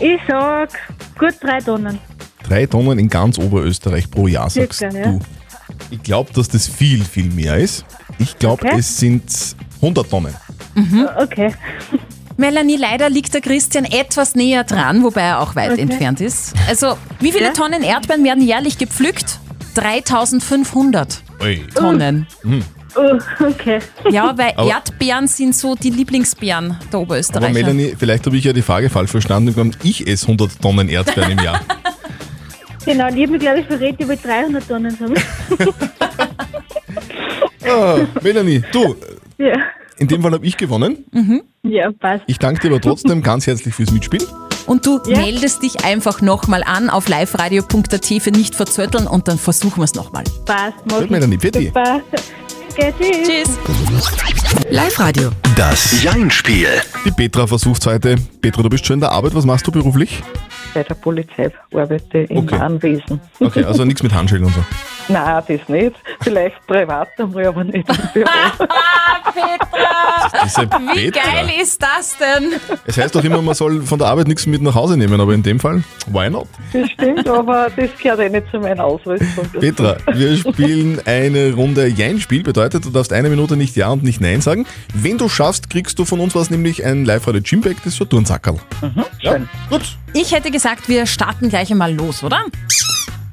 Ich 0.01 0.19
sag 0.27 0.69
gut 1.17 1.35
drei 1.41 1.59
Tonnen. 1.59 1.99
Drei 2.43 2.65
Tonnen 2.65 2.97
in 2.99 3.07
ganz 3.09 3.37
Oberösterreich 3.37 4.09
pro 4.09 4.27
Jahr, 4.27 4.49
sagst 4.49 4.79
Circa, 4.79 4.97
ja. 4.97 5.03
du. 5.11 5.19
Ich 5.89 6.01
glaube, 6.03 6.31
dass 6.33 6.47
das 6.49 6.67
viel, 6.67 7.03
viel 7.03 7.31
mehr 7.31 7.57
ist. 7.57 7.85
Ich 8.19 8.37
glaube, 8.39 8.65
Okay. 8.65 8.79
es 8.79 8.97
sind 8.97 9.23
100 9.81 10.09
Tonnen. 10.09 10.33
Okay. 11.17 11.53
Melanie, 12.37 12.77
leider 12.77 13.09
liegt 13.09 13.33
der 13.33 13.41
Christian 13.41 13.85
etwas 13.85 14.35
näher 14.35 14.63
dran, 14.63 15.03
wobei 15.03 15.21
er 15.21 15.39
auch 15.41 15.55
weit 15.55 15.71
Okay. 15.73 15.81
entfernt 15.81 16.21
ist. 16.21 16.53
Also, 16.67 16.97
wie 17.19 17.31
viele 17.31 17.45
Ja. 17.47 17.53
Tonnen 17.53 17.83
Erdbeeren 17.83 18.23
werden 18.23 18.43
jährlich 18.43 18.77
gepflückt? 18.77 19.39
3500 19.75 21.21
Ui. 21.41 21.65
Tonnen. 21.75 22.27
Oh, 22.95 23.17
okay. 23.45 23.79
Ja, 24.09 24.33
weil 24.37 24.53
Aber- 24.55 24.69
Erdbeeren 24.69 25.27
sind 25.27 25.55
so 25.55 25.75
die 25.75 25.89
Lieblingsbeeren 25.91 26.69
der 26.69 26.77
Aber 26.93 26.99
Oberösterreicher. 26.99 27.53
Melanie, 27.53 27.95
vielleicht 27.97 28.25
habe 28.25 28.35
ich 28.37 28.43
ja 28.43 28.53
die 28.53 28.61
Frage 28.61 28.89
falsch 28.89 29.11
verstanden 29.11 29.59
und 29.59 29.77
ich 29.83 30.07
esse 30.07 30.25
100 30.27 30.61
Tonnen 30.61 30.89
Erdbeeren 30.89 31.31
im 31.31 31.39
Jahr. 31.39 31.61
Genau, 32.83 33.05
und 33.09 33.15
ich 33.15 33.21
habe 33.21 33.33
mich, 33.33 33.41
glaube 33.41 33.59
ich, 33.59 33.67
verrät, 33.67 33.95
ich 33.99 34.07
will 34.07 34.17
300 34.17 34.67
Tonnen 34.67 34.89
sagen. 34.97 35.13
ah, 37.67 37.97
Melanie, 38.23 38.63
du, 38.71 38.95
ja. 39.37 39.53
in 39.97 40.07
dem 40.07 40.21
Fall 40.23 40.31
habe 40.31 40.43
ich 40.45 40.57
gewonnen. 40.57 41.05
Ja, 41.61 41.91
passt. 41.91 42.23
Ich 42.25 42.39
danke 42.39 42.59
dir 42.61 42.69
aber 42.73 42.81
trotzdem 42.81 43.21
ganz 43.21 43.45
herzlich 43.45 43.75
fürs 43.75 43.91
Mitspielen. 43.91 44.25
Und 44.65 44.85
du 44.87 44.99
Ja. 45.05 45.19
meldest 45.19 45.61
dich 45.61 45.85
einfach 45.85 46.21
nochmal 46.21 46.63
an 46.65 46.89
auf 46.89 47.07
liveradio.at 47.07 48.05
für 48.19 48.31
nicht 48.31 48.55
verzötteln 48.55 49.05
und 49.05 49.27
dann 49.27 49.37
versuchen 49.37 49.77
wir 49.77 49.83
es 49.85 49.93
nochmal. 49.93 50.23
Passt. 50.45 50.73
mach 50.85 50.95
Gut, 50.95 51.05
ich. 51.05 51.11
Melanie, 51.11 51.37
bitte. 51.37 51.61
Super. 51.61 52.01
Okay, 52.71 52.93
tschüss. 52.97 53.27
Tschüss. 53.27 54.67
Live-Radio. 54.69 55.29
Das 55.57 56.01
Jein-Spiel. 56.01 56.69
Die 57.05 57.11
Petra 57.11 57.45
versucht 57.45 57.85
heute. 57.85 58.15
Petra, 58.41 58.61
du 58.63 58.69
bist 58.69 58.85
schon 58.85 58.93
in 58.95 58.99
der 59.01 59.11
Arbeit. 59.11 59.35
Was 59.35 59.45
machst 59.45 59.67
du 59.67 59.71
beruflich? 59.71 60.23
Bei 60.73 60.81
der 60.83 60.95
Polizei 60.95 61.51
arbeite 61.73 62.19
im 62.19 62.37
Okay. 62.37 62.55
Anwesen. 62.55 63.19
Okay, 63.41 63.65
also 63.65 63.83
nichts 63.83 64.01
mit 64.03 64.13
Handschellen 64.13 64.45
und 64.45 64.53
so. 64.53 64.63
Nein, 65.09 65.43
das 65.47 65.67
nicht. 65.67 65.95
Vielleicht 66.21 66.65
privat 66.65 67.09
einmal, 67.17 67.45
aber 67.47 67.63
nicht 67.65 67.89
im 67.89 68.09
Büro. 68.13 68.29
Diese 70.43 70.61
Wie 70.63 71.11
Petra. 71.11 71.21
geil 71.23 71.49
ist 71.61 71.81
das 71.81 72.17
denn? 72.17 72.53
Es 72.85 72.97
heißt 72.97 73.15
doch 73.15 73.23
immer, 73.23 73.41
man 73.41 73.55
soll 73.55 73.81
von 73.81 73.99
der 73.99 74.07
Arbeit 74.07 74.27
nichts 74.27 74.45
mit 74.45 74.61
nach 74.61 74.75
Hause 74.75 74.97
nehmen, 74.97 75.19
aber 75.19 75.33
in 75.33 75.43
dem 75.43 75.59
Fall, 75.59 75.83
why 76.07 76.29
not? 76.29 76.47
Das 76.73 76.89
stimmt, 76.91 77.27
aber 77.27 77.69
das 77.75 77.89
gehört 78.01 78.19
eh 78.19 78.29
nicht 78.29 78.49
zu 78.51 78.59
meiner 78.59 78.83
Ausrüstung. 78.83 79.47
Petra, 79.59 79.97
wir 80.13 80.37
spielen 80.37 80.99
eine 81.05 81.53
Runde 81.53 81.87
Jein-Spiel. 81.87 82.43
Bedeutet, 82.43 82.85
du 82.85 82.89
darfst 82.89 83.13
eine 83.13 83.29
Minute 83.29 83.55
nicht 83.57 83.75
Ja 83.75 83.89
und 83.89 84.03
nicht 84.03 84.21
Nein 84.21 84.41
sagen. 84.41 84.65
Wenn 84.93 85.17
du 85.17 85.29
schaffst, 85.29 85.69
kriegst 85.69 85.97
du 85.99 86.05
von 86.05 86.19
uns 86.19 86.35
was, 86.35 86.49
nämlich 86.49 86.83
ein 86.85 87.05
Live-Radio 87.05 87.41
Gymbag, 87.41 87.75
das 87.77 87.87
ist 87.93 87.97
so 87.97 88.05
ein 88.05 88.09
Turnsackerl. 88.09 88.57
Ja, 89.21 89.37
gut. 89.69 89.81
Ich 90.13 90.33
hätte 90.33 90.51
gesagt, 90.51 90.89
wir 90.89 91.05
starten 91.05 91.49
gleich 91.49 91.71
einmal 91.71 91.93
los, 91.93 92.23
oder? 92.23 92.45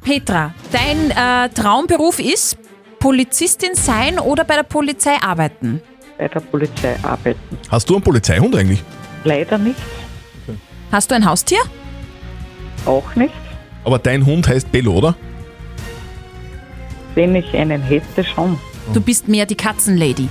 Petra, 0.02 0.54
dein 0.72 1.10
äh, 1.10 1.48
Traumberuf 1.50 2.18
ist 2.18 2.56
Polizistin 2.98 3.74
sein 3.74 4.18
oder 4.18 4.44
bei 4.44 4.56
der 4.56 4.62
Polizei 4.64 5.16
arbeiten? 5.20 5.80
Bei 6.16 6.28
der 6.28 6.40
Polizei 6.40 6.96
arbeiten. 7.02 7.58
Hast 7.70 7.88
du 7.88 7.94
einen 7.94 8.02
Polizeihund 8.02 8.54
eigentlich? 8.56 8.82
Leider 9.24 9.58
nicht. 9.58 9.78
Hast 10.90 11.10
du 11.10 11.14
ein 11.14 11.24
Haustier? 11.24 11.58
Auch 12.86 13.14
nicht. 13.14 13.34
Aber 13.84 13.98
dein 13.98 14.24
Hund 14.24 14.48
heißt 14.48 14.70
Bello, 14.72 14.92
oder? 14.94 15.14
Wenn 17.14 17.34
ich 17.34 17.54
einen 17.54 17.82
hätte, 17.82 18.24
schon. 18.24 18.58
Du 18.92 19.00
bist 19.00 19.28
mehr 19.28 19.46
die 19.46 19.54
Katzenlady. 19.54 20.28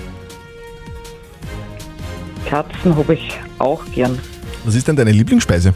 Katzen 2.50 2.96
habe 2.96 3.14
ich 3.14 3.32
auch 3.60 3.84
gern. 3.94 4.18
Was 4.64 4.76
ist 4.76 4.88
denn 4.88 4.96
deine 4.96 5.12
Lieblingsspeise? 5.12 5.74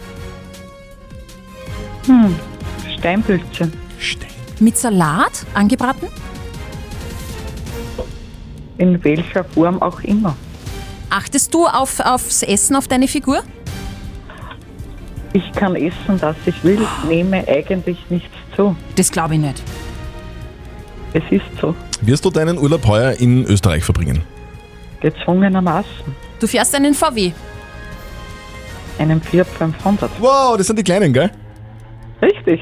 Hm, 2.06 2.36
Steinpilze. 2.98 3.72
Mit 4.60 4.78
Salat 4.78 5.46
angebraten? 5.54 6.08
In 8.82 9.04
welcher 9.04 9.44
Form 9.44 9.80
auch 9.80 10.02
immer. 10.02 10.36
Achtest 11.12 11.54
du 11.54 11.68
auf, 11.68 12.00
aufs 12.00 12.42
Essen 12.42 12.76
auf 12.76 12.88
deine 12.88 13.08
Figur? 13.08 13.44
Ich 15.34 15.52
kann 15.52 15.76
essen, 15.76 16.20
was 16.20 16.36
ich 16.48 16.64
will, 16.64 16.80
nehme 17.08 17.48
eigentlich 17.48 18.00
nichts 18.10 18.34
zu. 18.56 18.76
Das 18.96 19.12
glaube 19.12 19.36
ich 19.36 19.40
nicht. 19.40 19.62
Es 21.14 21.22
ist 21.30 21.46
so. 21.62 21.76
Wirst 22.02 22.26
du 22.26 22.32
deinen 22.32 22.58
Urlaub 22.58 22.88
heuer 22.88 23.12
in 23.20 23.46
Österreich 23.46 23.84
verbringen? 23.84 24.24
Gezwungenermaßen. 25.00 26.16
Du 26.40 26.48
fährst 26.48 26.74
einen 26.74 26.96
VW. 26.96 27.34
Einen 28.98 29.22
Fiat 29.22 29.48
500. 29.60 30.10
Wow, 30.20 30.58
das 30.58 30.66
sind 30.66 30.80
die 30.80 30.84
kleinen, 30.84 31.14
gell? 31.14 31.30
Richtig. 32.20 32.60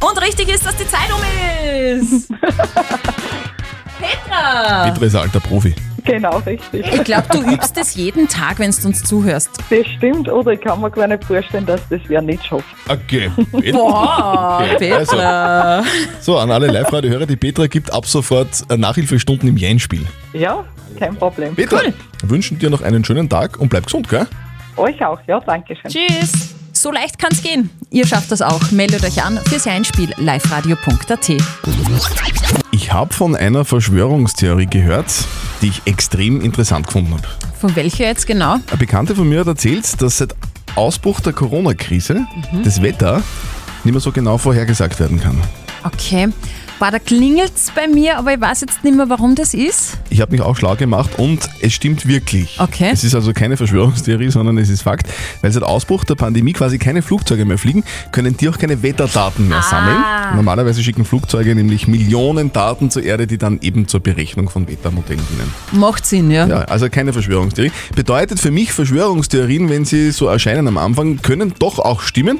Und 0.00 0.22
richtig 0.22 0.48
ist, 0.48 0.64
dass 0.64 0.74
die 0.74 0.86
Zeit 0.86 1.10
um 1.12 2.00
ist. 2.00 2.30
Petra! 3.98 4.84
Petra 4.90 5.06
ist 5.06 5.14
ein 5.14 5.22
alter 5.22 5.40
Profi. 5.40 5.74
Genau, 6.04 6.38
richtig. 6.38 6.86
Ich 6.86 7.04
glaube, 7.04 7.28
du 7.30 7.42
übst 7.42 7.76
es 7.76 7.94
jeden 7.94 8.28
Tag, 8.28 8.58
wenn 8.58 8.70
du 8.70 8.86
uns 8.86 9.04
zuhörst. 9.04 9.50
Das 9.68 9.86
stimmt, 9.96 10.28
oder 10.28 10.52
ich 10.52 10.60
kann 10.60 10.80
mir 10.80 10.90
gar 10.90 11.06
nicht 11.06 11.22
vorstellen, 11.24 11.66
dass 11.66 11.80
das 11.90 12.00
wer 12.06 12.22
nicht 12.22 12.46
schafft. 12.46 12.64
Okay. 12.88 13.30
Boah, 13.72 14.64
Petra. 14.78 15.78
Also, 15.78 15.88
so, 16.20 16.38
an 16.38 16.50
alle 16.50 16.68
Live-Radio-Hörer, 16.68 17.26
die 17.26 17.36
Petra 17.36 17.66
gibt 17.66 17.92
ab 17.92 18.06
sofort 18.06 18.48
äh, 18.70 18.76
Nachhilfestunden 18.76 19.48
im 19.48 19.56
Jein-Spiel. 19.58 20.06
Ja, 20.32 20.64
kein 20.98 21.14
Problem. 21.16 21.54
Petra, 21.54 21.80
wünschen 22.22 22.58
dir 22.58 22.70
noch 22.70 22.80
einen 22.80 23.04
schönen 23.04 23.28
Tag 23.28 23.58
und 23.58 23.68
bleib 23.68 23.84
gesund, 23.84 24.08
gell? 24.08 24.26
Euch 24.76 25.04
auch, 25.04 25.20
ja, 25.26 25.40
danke 25.40 25.76
schön. 25.76 25.90
Tschüss. 25.90 26.54
So 26.80 26.92
leicht 26.92 27.18
kann's 27.18 27.42
gehen. 27.42 27.70
Ihr 27.90 28.06
schafft 28.06 28.30
das 28.30 28.40
auch. 28.40 28.70
Meldet 28.70 29.02
euch 29.02 29.20
an 29.24 29.36
fürs 29.48 29.66
Einspiel 29.66 30.10
liveradio.at. 30.16 31.28
Ich 32.70 32.92
habe 32.92 33.12
von 33.12 33.34
einer 33.34 33.64
Verschwörungstheorie 33.64 34.66
gehört, 34.66 35.12
die 35.60 35.70
ich 35.70 35.82
extrem 35.86 36.40
interessant 36.40 36.86
gefunden 36.86 37.14
habe. 37.14 37.26
Von 37.60 37.74
welcher 37.74 38.04
jetzt 38.06 38.28
genau? 38.28 38.58
Eine 38.68 38.76
Bekannte 38.78 39.16
von 39.16 39.28
mir 39.28 39.40
hat 39.40 39.48
erzählt, 39.48 40.00
dass 40.00 40.18
seit 40.18 40.36
Ausbruch 40.76 41.18
der 41.18 41.32
Corona-Krise 41.32 42.24
Mhm. 42.52 42.62
das 42.62 42.80
Wetter 42.80 43.24
nicht 43.82 43.92
mehr 43.92 44.00
so 44.00 44.12
genau 44.12 44.38
vorhergesagt 44.38 45.00
werden 45.00 45.18
kann. 45.20 45.36
Okay. 45.92 46.28
Boah, 46.78 46.92
da 46.92 47.00
klingelt's 47.00 47.72
bei 47.74 47.88
mir, 47.88 48.18
aber 48.18 48.34
ich 48.34 48.40
weiß 48.40 48.60
jetzt 48.60 48.84
nicht 48.84 48.96
mehr, 48.96 49.08
warum 49.08 49.34
das 49.34 49.52
ist. 49.52 49.98
Ich 50.10 50.20
habe 50.20 50.30
mich 50.30 50.40
auch 50.42 50.56
schlau 50.56 50.76
gemacht 50.76 51.10
und 51.18 51.40
es 51.60 51.72
stimmt 51.72 52.06
wirklich. 52.06 52.56
Okay. 52.60 52.90
Es 52.92 53.02
ist 53.02 53.16
also 53.16 53.32
keine 53.32 53.56
Verschwörungstheorie, 53.56 54.30
sondern 54.30 54.58
es 54.58 54.68
ist 54.68 54.82
Fakt. 54.82 55.08
Weil 55.42 55.50
seit 55.50 55.64
Ausbruch 55.64 56.04
der 56.04 56.14
Pandemie 56.14 56.52
quasi 56.52 56.78
keine 56.78 57.02
Flugzeuge 57.02 57.44
mehr 57.44 57.58
fliegen, 57.58 57.82
können 58.12 58.36
die 58.36 58.48
auch 58.48 58.58
keine 58.58 58.80
Wetterdaten 58.84 59.48
mehr 59.48 59.58
Ah. 59.58 59.62
sammeln. 59.62 60.36
Normalerweise 60.36 60.80
schicken 60.84 61.04
Flugzeuge 61.04 61.52
nämlich 61.56 61.88
Millionen 61.88 62.52
Daten 62.52 62.92
zur 62.92 63.02
Erde, 63.02 63.26
die 63.26 63.38
dann 63.38 63.58
eben 63.60 63.88
zur 63.88 63.98
Berechnung 63.98 64.48
von 64.48 64.68
Wettermodellen 64.68 65.24
dienen. 65.32 65.52
Macht 65.80 66.06
Sinn, 66.06 66.30
ja. 66.30 66.46
Ja, 66.46 66.58
also 66.60 66.88
keine 66.88 67.12
Verschwörungstheorie. 67.12 67.72
Bedeutet 67.96 68.38
für 68.38 68.52
mich, 68.52 68.72
Verschwörungstheorien, 68.72 69.68
wenn 69.68 69.84
sie 69.84 70.12
so 70.12 70.28
erscheinen 70.28 70.68
am 70.68 70.78
Anfang, 70.78 71.22
können 71.22 71.54
doch 71.58 71.80
auch 71.80 72.02
stimmen. 72.02 72.38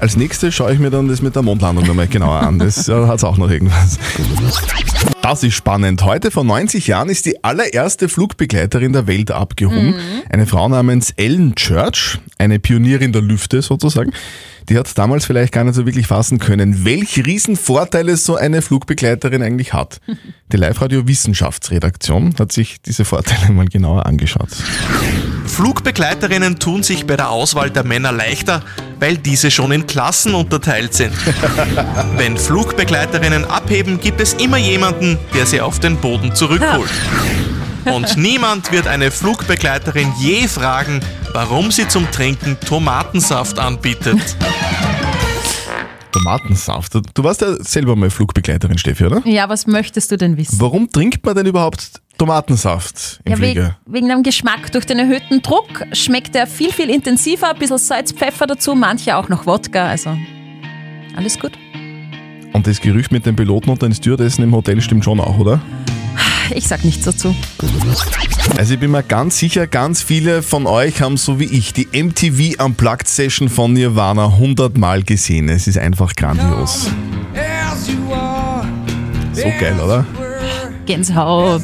Als 0.00 0.16
nächstes 0.16 0.54
schaue 0.54 0.72
ich 0.72 0.78
mir 0.78 0.90
dann 0.90 1.08
das 1.08 1.22
mit 1.22 1.34
der 1.34 1.42
Mondlandung 1.42 1.84
nochmal 1.84 2.06
genauer 2.06 2.40
an. 2.40 2.58
Das 2.58 2.88
äh, 2.88 3.06
hat 3.06 3.24
auch 3.24 3.36
noch 3.36 3.50
irgendwas. 3.50 3.98
Das 5.22 5.42
ist 5.42 5.54
spannend. 5.54 6.04
Heute 6.04 6.30
vor 6.30 6.44
90 6.44 6.86
Jahren 6.86 7.08
ist 7.08 7.26
die 7.26 7.42
allererste 7.42 8.08
Flugbegleiterin 8.08 8.92
der 8.92 9.06
Welt 9.06 9.30
abgehoben. 9.30 9.94
Eine 10.30 10.46
Frau 10.46 10.68
namens 10.68 11.12
Ellen 11.16 11.54
Church, 11.56 12.18
eine 12.38 12.58
Pionierin 12.58 13.12
der 13.12 13.22
Lüfte 13.22 13.60
sozusagen. 13.60 14.12
Die 14.68 14.76
hat 14.76 14.96
damals 14.98 15.24
vielleicht 15.24 15.52
gar 15.52 15.64
nicht 15.64 15.74
so 15.74 15.86
wirklich 15.86 16.06
fassen 16.06 16.38
können, 16.38 16.84
welche 16.84 17.24
Riesenvorteile 17.24 18.16
so 18.16 18.36
eine 18.36 18.60
Flugbegleiterin 18.60 19.42
eigentlich 19.42 19.72
hat. 19.72 20.00
Die 20.52 20.56
Live-Radio 20.56 21.06
Wissenschaftsredaktion 21.08 22.34
hat 22.38 22.52
sich 22.52 22.80
diese 22.82 23.04
Vorteile 23.04 23.50
mal 23.52 23.66
genauer 23.66 24.04
angeschaut. 24.04 24.50
Flugbegleiterinnen 25.46 26.58
tun 26.58 26.82
sich 26.82 27.06
bei 27.06 27.16
der 27.16 27.30
Auswahl 27.30 27.70
der 27.70 27.84
Männer 27.84 28.12
leichter, 28.12 28.62
weil 29.00 29.16
diese 29.16 29.50
schon 29.50 29.72
in 29.72 29.86
Klassen 29.86 30.34
unterteilt 30.34 30.92
sind. 30.92 31.14
Wenn 32.16 32.36
Flugbegleiterinnen 32.36 33.46
abheben, 33.46 33.98
gibt 34.00 34.20
es 34.20 34.34
immer 34.34 34.58
jemanden, 34.58 35.18
der 35.34 35.46
sie 35.46 35.62
auf 35.62 35.80
den 35.80 35.96
Boden 35.96 36.34
zurückholt. 36.34 36.90
Und 37.84 38.16
niemand 38.16 38.70
wird 38.72 38.86
eine 38.86 39.10
Flugbegleiterin 39.10 40.12
je 40.18 40.46
fragen, 40.48 41.00
warum 41.32 41.70
sie 41.70 41.86
zum 41.88 42.10
Trinken 42.10 42.56
Tomatensaft 42.60 43.58
anbietet. 43.58 44.18
Tomatensaft. 46.12 46.94
Du 47.14 47.24
warst 47.24 47.40
ja 47.42 47.54
selber 47.62 47.94
mal 47.94 48.10
Flugbegleiterin, 48.10 48.78
Steffi, 48.78 49.04
oder? 49.04 49.22
Ja, 49.26 49.48
was 49.48 49.66
möchtest 49.66 50.10
du 50.10 50.16
denn 50.16 50.36
wissen? 50.36 50.58
Warum 50.60 50.90
trinkt 50.90 51.24
man 51.24 51.34
denn 51.36 51.46
überhaupt 51.46 52.00
Tomatensaft 52.16 53.20
im 53.24 53.32
Ja, 53.32 53.38
wegen, 53.38 53.52
Flieger? 53.52 53.78
wegen 53.86 54.08
dem 54.08 54.22
Geschmack. 54.22 54.72
Durch 54.72 54.86
den 54.86 54.98
erhöhten 54.98 55.42
Druck 55.42 55.84
schmeckt 55.92 56.34
er 56.34 56.46
viel, 56.46 56.72
viel 56.72 56.90
intensiver. 56.90 57.50
Ein 57.50 57.58
bisschen 57.58 57.78
Salz, 57.78 58.12
Pfeffer 58.12 58.46
dazu, 58.46 58.74
manche 58.74 59.16
auch 59.16 59.28
noch 59.28 59.46
Wodka. 59.46 59.86
Also 59.86 60.16
alles 61.16 61.38
gut. 61.38 61.52
Und 62.54 62.66
das 62.66 62.80
Gerücht 62.80 63.12
mit 63.12 63.26
den 63.26 63.36
Piloten 63.36 63.70
und 63.70 63.82
den 63.82 63.94
Stewardessen 63.94 64.42
im 64.44 64.54
Hotel 64.54 64.80
stimmt 64.80 65.04
schon 65.04 65.20
auch, 65.20 65.38
oder? 65.38 65.60
Ich 66.54 66.66
sag 66.66 66.84
nichts 66.84 67.04
dazu. 67.04 67.34
Also 68.56 68.74
ich 68.74 68.80
bin 68.80 68.90
mir 68.90 69.02
ganz 69.02 69.38
sicher, 69.38 69.66
ganz 69.66 70.02
viele 70.02 70.42
von 70.42 70.66
euch 70.66 71.00
haben 71.00 71.16
so 71.16 71.38
wie 71.38 71.44
ich 71.44 71.72
die 71.72 71.88
MTV 71.92 72.62
Unplugged 72.64 73.06
Session 73.06 73.48
von 73.48 73.72
Nirvana 73.72 74.26
100 74.26 74.76
Mal 74.78 75.02
gesehen. 75.02 75.48
Es 75.48 75.66
ist 75.66 75.78
einfach 75.78 76.14
grandios. 76.14 76.90
So 79.32 79.44
geil, 79.60 79.78
oder? 79.80 80.04
Gänsehaut. 80.86 81.62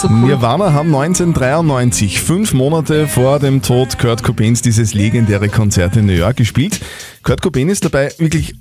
So 0.00 0.08
cool. 0.08 0.16
Nirvana 0.16 0.72
haben 0.72 0.94
1993, 0.94 2.20
fünf 2.20 2.52
Monate 2.52 3.08
vor 3.08 3.38
dem 3.38 3.62
Tod 3.62 3.98
Kurt 3.98 4.22
Cobains, 4.22 4.60
dieses 4.60 4.92
legendäre 4.92 5.48
Konzert 5.48 5.96
in 5.96 6.06
New 6.06 6.12
York 6.12 6.36
gespielt. 6.36 6.80
Kurt 7.22 7.40
Cobain 7.40 7.70
ist 7.70 7.84
dabei 7.84 8.12
wirklich 8.18 8.54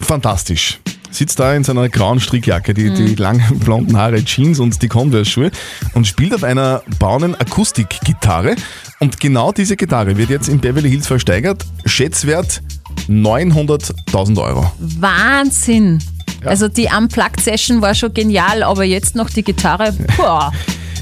fantastisch. 0.00 0.80
Sitzt 1.10 1.40
da 1.40 1.54
in 1.54 1.64
seiner 1.64 1.88
grauen 1.88 2.20
Strickjacke, 2.20 2.72
die, 2.72 2.92
die 2.92 3.14
langen 3.14 3.58
blonden 3.58 3.96
Haare, 3.96 4.24
Jeans 4.24 4.60
und 4.60 4.80
die 4.80 4.88
Converse-Schuhe 4.88 5.50
und 5.94 6.06
spielt 6.06 6.34
auf 6.34 6.44
einer 6.44 6.82
braunen 6.98 7.34
Akustikgitarre. 7.34 8.54
Und 9.00 9.18
genau 9.18 9.52
diese 9.52 9.76
Gitarre 9.76 10.16
wird 10.16 10.30
jetzt 10.30 10.48
in 10.48 10.60
Beverly 10.60 10.90
Hills 10.90 11.06
versteigert. 11.06 11.64
Schätzwert 11.84 12.62
900.000 13.08 14.42
Euro. 14.42 14.70
Wahnsinn. 14.78 16.00
Also 16.44 16.68
die 16.68 16.88
Unplugged-Session 16.96 17.82
war 17.82 17.94
schon 17.94 18.14
genial, 18.14 18.62
aber 18.62 18.84
jetzt 18.84 19.14
noch 19.14 19.30
die 19.30 19.42
Gitarre. 19.42 19.92
Boah. 20.16 20.52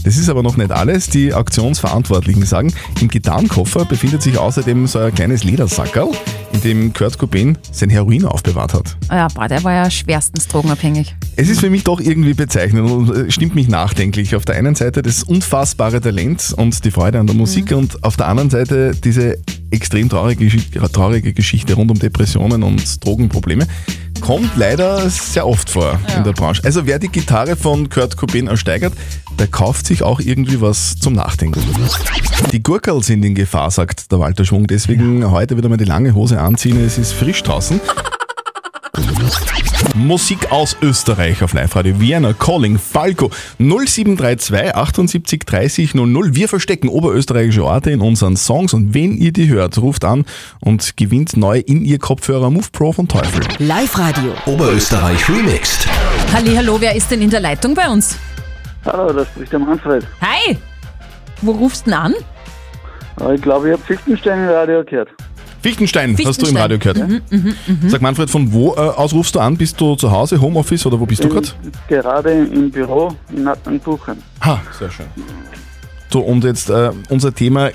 Das 0.08 0.16
ist 0.16 0.30
aber 0.30 0.42
noch 0.42 0.56
nicht 0.56 0.70
alles. 0.70 1.10
Die 1.10 1.34
Auktionsverantwortlichen 1.34 2.42
sagen, 2.46 2.72
im 3.02 3.08
Gitarrenkoffer 3.08 3.84
befindet 3.84 4.22
sich 4.22 4.38
außerdem 4.38 4.86
so 4.86 5.00
ein 5.00 5.14
kleines 5.14 5.44
Ledersackerl, 5.44 6.08
in 6.54 6.60
dem 6.62 6.94
Kurt 6.94 7.18
Cobain 7.18 7.58
sein 7.72 7.90
Heroin 7.90 8.24
aufbewahrt 8.24 8.72
hat. 8.72 8.96
Ja, 9.10 9.28
boah, 9.28 9.48
der 9.48 9.62
war 9.64 9.74
ja 9.74 9.90
schwerstens 9.90 10.48
drogenabhängig. 10.48 11.14
Es 11.36 11.50
ist 11.50 11.60
für 11.60 11.68
mich 11.68 11.84
doch 11.84 12.00
irgendwie 12.00 12.32
bezeichnend 12.32 12.90
und 12.90 13.14
äh, 13.14 13.30
stimmt 13.30 13.54
mich 13.54 13.68
nachdenklich. 13.68 14.34
Auf 14.34 14.46
der 14.46 14.54
einen 14.54 14.74
Seite 14.74 15.02
das 15.02 15.24
unfassbare 15.24 16.00
Talent 16.00 16.54
und 16.56 16.86
die 16.86 16.90
Freude 16.90 17.18
an 17.20 17.26
der 17.26 17.36
Musik 17.36 17.72
und 17.72 18.02
auf 18.02 18.16
der 18.16 18.28
anderen 18.28 18.48
Seite 18.48 18.92
diese 18.92 19.36
extrem 19.70 20.08
traurige, 20.08 20.50
traurige 20.90 21.34
Geschichte 21.34 21.74
rund 21.74 21.90
um 21.90 21.98
Depressionen 21.98 22.62
und 22.62 23.04
Drogenprobleme. 23.04 23.66
Kommt 24.20 24.56
leider 24.56 25.08
sehr 25.08 25.46
oft 25.46 25.70
vor 25.70 25.98
in 26.16 26.24
der 26.24 26.32
Branche. 26.32 26.62
Also 26.64 26.86
wer 26.86 26.98
die 26.98 27.08
Gitarre 27.08 27.56
von 27.56 27.88
Kurt 27.88 28.16
Cobain 28.16 28.46
ersteigert, 28.46 28.92
der 29.38 29.46
kauft 29.46 29.86
sich 29.86 30.02
auch 30.02 30.20
irgendwie 30.20 30.60
was 30.60 30.96
zum 30.96 31.14
Nachdenken. 31.14 31.62
Die 32.52 32.62
Gurkel 32.62 33.02
sind 33.02 33.24
in 33.24 33.34
Gefahr, 33.34 33.70
sagt 33.70 34.10
der 34.12 34.20
Walter 34.20 34.44
Schwung. 34.44 34.66
Deswegen 34.66 35.30
heute 35.30 35.56
wieder 35.56 35.68
mal 35.68 35.76
die 35.76 35.84
lange 35.84 36.14
Hose 36.14 36.40
anziehen. 36.40 36.84
Es 36.84 36.98
ist 36.98 37.12
frisch 37.12 37.42
draußen. 37.42 37.80
Musik 39.98 40.52
aus 40.52 40.76
Österreich 40.80 41.42
auf 41.42 41.54
Live-Radio 41.54 41.98
Vienna, 41.98 42.32
Calling, 42.32 42.78
Falco 42.78 43.30
0732 43.58 44.74
78 44.76 45.40
30 45.44 45.94
00. 45.96 46.36
Wir 46.36 46.48
verstecken 46.48 46.88
oberösterreichische 46.88 47.64
Orte 47.64 47.90
in 47.90 48.00
unseren 48.00 48.36
Songs 48.36 48.74
und 48.74 48.94
wenn 48.94 49.16
ihr 49.16 49.32
die 49.32 49.48
hört, 49.48 49.76
ruft 49.78 50.04
an 50.04 50.24
und 50.60 50.96
gewinnt 50.96 51.36
neu 51.36 51.58
in 51.58 51.84
ihr 51.84 51.98
Kopfhörer 51.98 52.48
Move 52.48 52.68
Pro 52.70 52.92
von 52.92 53.08
Teufel. 53.08 53.42
Live-Radio. 53.58 54.34
Oberösterreich 54.46 55.28
remixed. 55.28 55.88
Halli, 56.32 56.54
hallo, 56.54 56.80
wer 56.80 56.94
ist 56.94 57.10
denn 57.10 57.20
in 57.20 57.30
der 57.30 57.40
Leitung 57.40 57.74
bei 57.74 57.90
uns? 57.90 58.16
Hallo, 58.84 59.12
das 59.12 59.26
spricht 59.26 59.52
der 59.52 59.58
Manfred. 59.58 60.06
Hi! 60.20 60.56
Wo 61.42 61.50
rufst 61.50 61.86
du 61.86 61.90
denn 61.90 61.98
an? 61.98 62.14
Aber 63.16 63.34
ich 63.34 63.42
glaube, 63.42 63.68
ich 63.68 63.72
habe 63.72 63.82
Fichtenstein 63.82 64.44
im 64.44 64.50
Radio 64.50 64.84
gehört. 64.84 65.08
Fichtenstein, 65.60 66.10
hast 66.10 66.18
du 66.18 66.22
im 66.22 66.26
Fichtenstein. 66.26 66.56
Radio 66.56 66.78
gehört. 66.78 67.08
Mhm, 67.08 67.20
mhm, 67.30 67.54
mhm. 67.66 67.88
Sag 67.88 68.00
Manfred, 68.00 68.30
von 68.30 68.52
wo 68.52 68.74
äh, 68.74 68.78
aus 68.78 69.12
rufst 69.12 69.34
du 69.34 69.40
an? 69.40 69.56
Bist 69.56 69.80
du 69.80 69.96
zu 69.96 70.10
Hause, 70.10 70.40
Homeoffice 70.40 70.86
oder 70.86 70.98
wo 71.00 71.06
bist 71.06 71.24
du 71.24 71.28
Bin 71.28 71.42
gerade? 71.42 71.48
Gerade 71.88 72.32
im 72.32 72.70
Büro 72.70 73.14
in 73.34 73.44
Natternbuchen. 73.44 74.22
Ha, 74.44 74.60
sehr 74.78 74.90
schön. 74.90 75.06
So, 76.10 76.20
und 76.20 76.44
jetzt 76.44 76.70
äh, 76.70 76.90
unser 77.08 77.34
Thema 77.34 77.70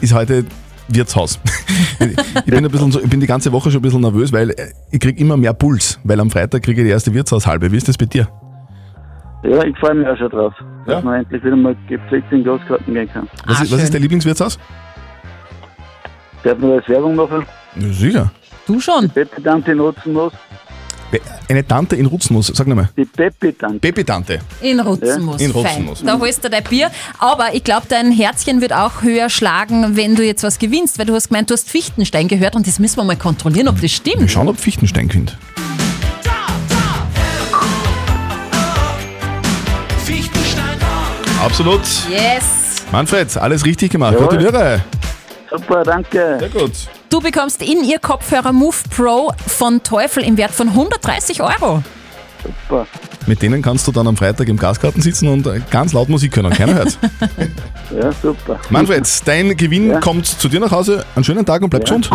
ist 0.00 0.14
heute 0.14 0.44
Wirtshaus. 0.88 1.40
ich, 2.00 2.44
bin 2.44 2.64
ein 2.64 2.70
bisschen 2.70 2.92
so, 2.92 3.00
ich 3.00 3.10
bin 3.10 3.20
die 3.20 3.26
ganze 3.26 3.52
Woche 3.52 3.70
schon 3.70 3.80
ein 3.80 3.82
bisschen 3.82 4.00
nervös, 4.00 4.32
weil 4.32 4.50
äh, 4.50 4.68
ich 4.90 5.00
kriege 5.00 5.20
immer 5.20 5.36
mehr 5.36 5.52
Puls, 5.52 5.98
weil 6.04 6.20
am 6.20 6.30
Freitag 6.30 6.62
kriege 6.62 6.80
ich 6.82 6.86
die 6.86 6.92
erste 6.92 7.12
Wirtshaushalbe. 7.12 7.70
Wie 7.72 7.76
ist 7.76 7.88
das 7.88 7.98
bei 7.98 8.06
dir? 8.06 8.28
Ja, 9.42 9.62
ich 9.64 9.76
freue 9.78 9.94
mich 9.94 10.06
auch 10.08 10.16
schon 10.16 10.30
drauf, 10.30 10.54
dass 10.86 11.04
man 11.04 11.20
endlich 11.22 11.44
wieder 11.44 11.56
mal 11.56 11.76
gepflegt 11.88 12.32
in 12.32 12.44
Gaskarten 12.44 12.94
gehen 12.94 13.08
kann. 13.12 13.28
Was, 13.46 13.62
ist, 13.62 13.72
was 13.72 13.82
ist 13.82 13.94
dein 13.94 14.02
Lieblingswirtshaus? 14.02 14.58
Darf 16.42 16.58
man 16.58 16.72
als 16.72 16.88
Werbung 16.88 17.14
machen? 17.16 17.44
Ja, 17.76 17.92
sicher. 17.92 18.30
Du 18.66 18.80
schon. 18.80 19.02
Die 19.02 19.08
Peppi-Tante 19.08 19.72
in 19.72 19.80
Rutzenmoos. 19.80 20.32
Eine 21.48 21.66
Tante 21.66 21.94
in 21.96 22.06
Rutzenmoos, 22.06 22.48
sag 22.48 22.66
nochmal. 22.66 22.88
Die 22.96 23.04
Peppi-Tante. 23.04 23.78
Peppi-Tante. 23.78 24.40
In 24.60 24.80
Rutzenmoos. 24.80 25.40
In 25.40 25.52
Fein. 25.52 25.62
Rutzenmoos. 25.62 26.02
Da 26.04 26.18
holst 26.18 26.44
du 26.44 26.50
dein 26.50 26.64
Bier. 26.64 26.90
Aber 27.18 27.54
ich 27.54 27.62
glaube, 27.64 27.86
dein 27.88 28.10
Herzchen 28.10 28.60
wird 28.60 28.72
auch 28.72 29.02
höher 29.02 29.30
schlagen, 29.30 29.96
wenn 29.96 30.16
du 30.16 30.24
jetzt 30.24 30.42
was 30.42 30.58
gewinnst, 30.58 30.98
weil 30.98 31.06
du 31.06 31.14
hast 31.14 31.28
gemeint, 31.28 31.48
du 31.50 31.54
hast 31.54 31.70
Fichtenstein 31.70 32.26
gehört 32.28 32.56
und 32.56 32.66
das 32.66 32.78
müssen 32.80 32.96
wir 32.98 33.04
mal 33.04 33.16
kontrollieren, 33.16 33.68
ob 33.68 33.76
das 33.76 33.82
Wir 33.82 33.88
stimmt. 33.88 34.30
schauen, 34.30 34.48
ob 34.48 34.58
Fichtenstein 34.58 35.08
gewinnt. 35.08 35.36
Absolut. 41.42 41.82
Yes. 42.10 42.82
Manfred, 42.90 43.36
alles 43.36 43.64
richtig 43.64 43.92
gemacht. 43.92 44.14
Jawohl. 44.14 44.28
Gratuliere. 44.28 44.82
Super, 45.56 45.82
danke. 45.84 46.36
Sehr 46.40 46.48
gut. 46.48 46.72
Du 47.10 47.20
bekommst 47.20 47.62
in 47.62 47.84
ihr 47.84 47.98
Kopfhörer 47.98 48.52
Move 48.52 48.76
Pro 48.94 49.32
von 49.46 49.82
Teufel 49.82 50.24
im 50.24 50.36
Wert 50.36 50.52
von 50.52 50.68
130 50.68 51.40
Euro. 51.42 51.82
Super. 52.42 52.86
Mit 53.26 53.42
denen 53.42 53.60
kannst 53.62 53.86
du 53.88 53.92
dann 53.92 54.06
am 54.06 54.16
Freitag 54.16 54.48
im 54.48 54.56
Gasgarten 54.56 55.00
sitzen 55.02 55.28
und 55.28 55.46
äh, 55.46 55.60
ganz 55.70 55.92
laut 55.92 56.08
Musik 56.08 56.36
hören 56.36 56.46
und 56.46 56.54
keiner 56.56 56.74
hört. 56.74 56.98
Ja, 57.88 58.10
super. 58.20 58.58
Manfred, 58.68 59.06
dein 59.26 59.56
Gewinn 59.56 60.00
kommt 60.00 60.26
zu 60.26 60.48
dir 60.48 60.58
nach 60.58 60.72
Hause. 60.72 61.04
Einen 61.14 61.22
schönen 61.24 61.46
Tag 61.46 61.62
und 61.62 61.70
bleib 61.70 61.88
Ja. 61.88 61.96
gesund. 61.96 62.10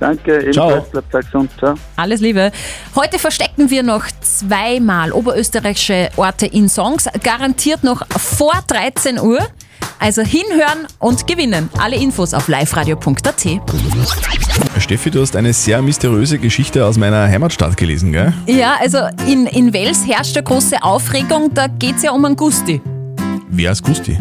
Danke, 0.00 0.50
Ciao. 0.52 0.70
ebenfalls. 0.70 0.90
Bleibt 0.90 1.10
gesund. 1.26 1.50
Ciao. 1.58 1.74
Alles 1.96 2.20
Liebe. 2.22 2.50
Heute 2.94 3.18
verstecken 3.18 3.68
wir 3.68 3.82
noch 3.82 4.04
zweimal 4.22 5.12
oberösterreichische 5.12 6.08
Orte 6.16 6.46
in 6.46 6.70
Songs, 6.70 7.08
garantiert 7.22 7.84
noch 7.84 8.06
vor 8.18 8.54
13 8.68 9.20
Uhr. 9.20 9.38
Also 9.98 10.22
hinhören 10.22 10.86
und 10.98 11.26
gewinnen. 11.26 11.70
Alle 11.78 11.96
Infos 11.96 12.34
auf 12.34 12.48
liveradio.at. 12.48 13.46
Steffi, 14.78 15.10
du 15.10 15.20
hast 15.20 15.36
eine 15.36 15.52
sehr 15.52 15.80
mysteriöse 15.82 16.38
Geschichte 16.38 16.84
aus 16.84 16.98
meiner 16.98 17.22
Heimatstadt 17.28 17.76
gelesen, 17.76 18.12
gell? 18.12 18.32
Ja, 18.46 18.76
also 18.80 18.98
in, 19.26 19.46
in 19.46 19.72
Wels 19.72 20.06
herrscht 20.06 20.36
ja 20.36 20.42
große 20.42 20.82
Aufregung, 20.82 21.52
da 21.54 21.66
geht 21.66 21.96
es 21.96 22.02
ja 22.02 22.12
um 22.12 22.24
einen 22.24 22.36
Gusti. 22.36 22.80
Wer 23.48 23.72
ist 23.72 23.82
Gusti? 23.82 24.18